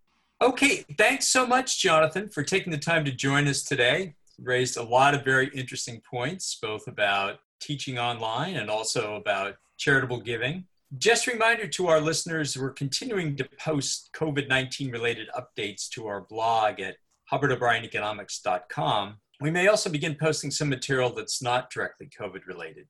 Okay, 0.40 0.85
thanks 0.98 1.28
so 1.28 1.46
much, 1.46 1.81
Jonathan, 1.81 2.28
for 2.28 2.42
taking 2.42 2.72
the 2.72 2.78
time 2.78 3.05
to 3.05 3.12
join 3.12 3.46
us 3.46 3.62
today. 3.62 4.14
Raised 4.40 4.76
a 4.76 4.83
lot 4.83 5.14
of 5.14 5.24
very 5.24 5.48
interesting 5.55 6.00
points, 6.00 6.59
both 6.61 6.88
about 6.88 7.38
teaching 7.61 7.98
online 7.98 8.57
and 8.57 8.68
also 8.68 9.14
about 9.14 9.57
charitable 9.76 10.20
giving. 10.20 10.64
Just 10.98 11.26
a 11.26 11.33
reminder 11.33 11.66
to 11.68 11.88
our 11.88 12.02
listeners, 12.02 12.55
we're 12.57 12.70
continuing 12.70 13.35
to 13.37 13.48
post 13.59 14.11
COVID 14.14 14.46
19 14.48 14.90
related 14.90 15.28
updates 15.35 15.88
to 15.90 16.07
our 16.07 16.20
blog 16.28 16.81
at 16.81 16.96
hubbardobrieneconomics.com. 17.33 19.16
We 19.40 19.50
may 19.50 19.68
also 19.68 19.88
begin 19.88 20.16
posting 20.20 20.50
some 20.50 20.68
material 20.68 21.14
that's 21.14 21.42
not 21.42 21.70
directly 21.70 22.11
COVID 22.20 22.46
related. 22.46 22.88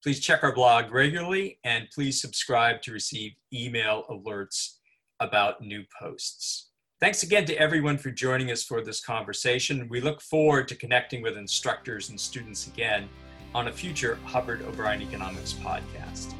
Please 0.00 0.20
check 0.20 0.44
our 0.44 0.54
blog 0.54 0.92
regularly 0.92 1.58
and 1.64 1.88
please 1.92 2.20
subscribe 2.20 2.82
to 2.82 2.92
receive 2.92 3.32
email 3.52 4.04
alerts 4.08 4.74
about 5.18 5.60
new 5.60 5.82
posts. 6.00 6.70
Thanks 7.00 7.24
again 7.24 7.46
to 7.46 7.58
everyone 7.58 7.98
for 7.98 8.12
joining 8.12 8.52
us 8.52 8.62
for 8.62 8.80
this 8.80 9.04
conversation. 9.04 9.88
We 9.88 10.00
look 10.00 10.22
forward 10.22 10.68
to 10.68 10.76
connecting 10.76 11.20
with 11.20 11.36
instructors 11.36 12.10
and 12.10 12.20
students 12.20 12.68
again 12.68 13.08
on 13.56 13.66
a 13.66 13.72
future 13.72 14.20
Hubbard 14.24 14.62
O'Brien 14.62 15.02
Economics 15.02 15.52
podcast. 15.52 16.34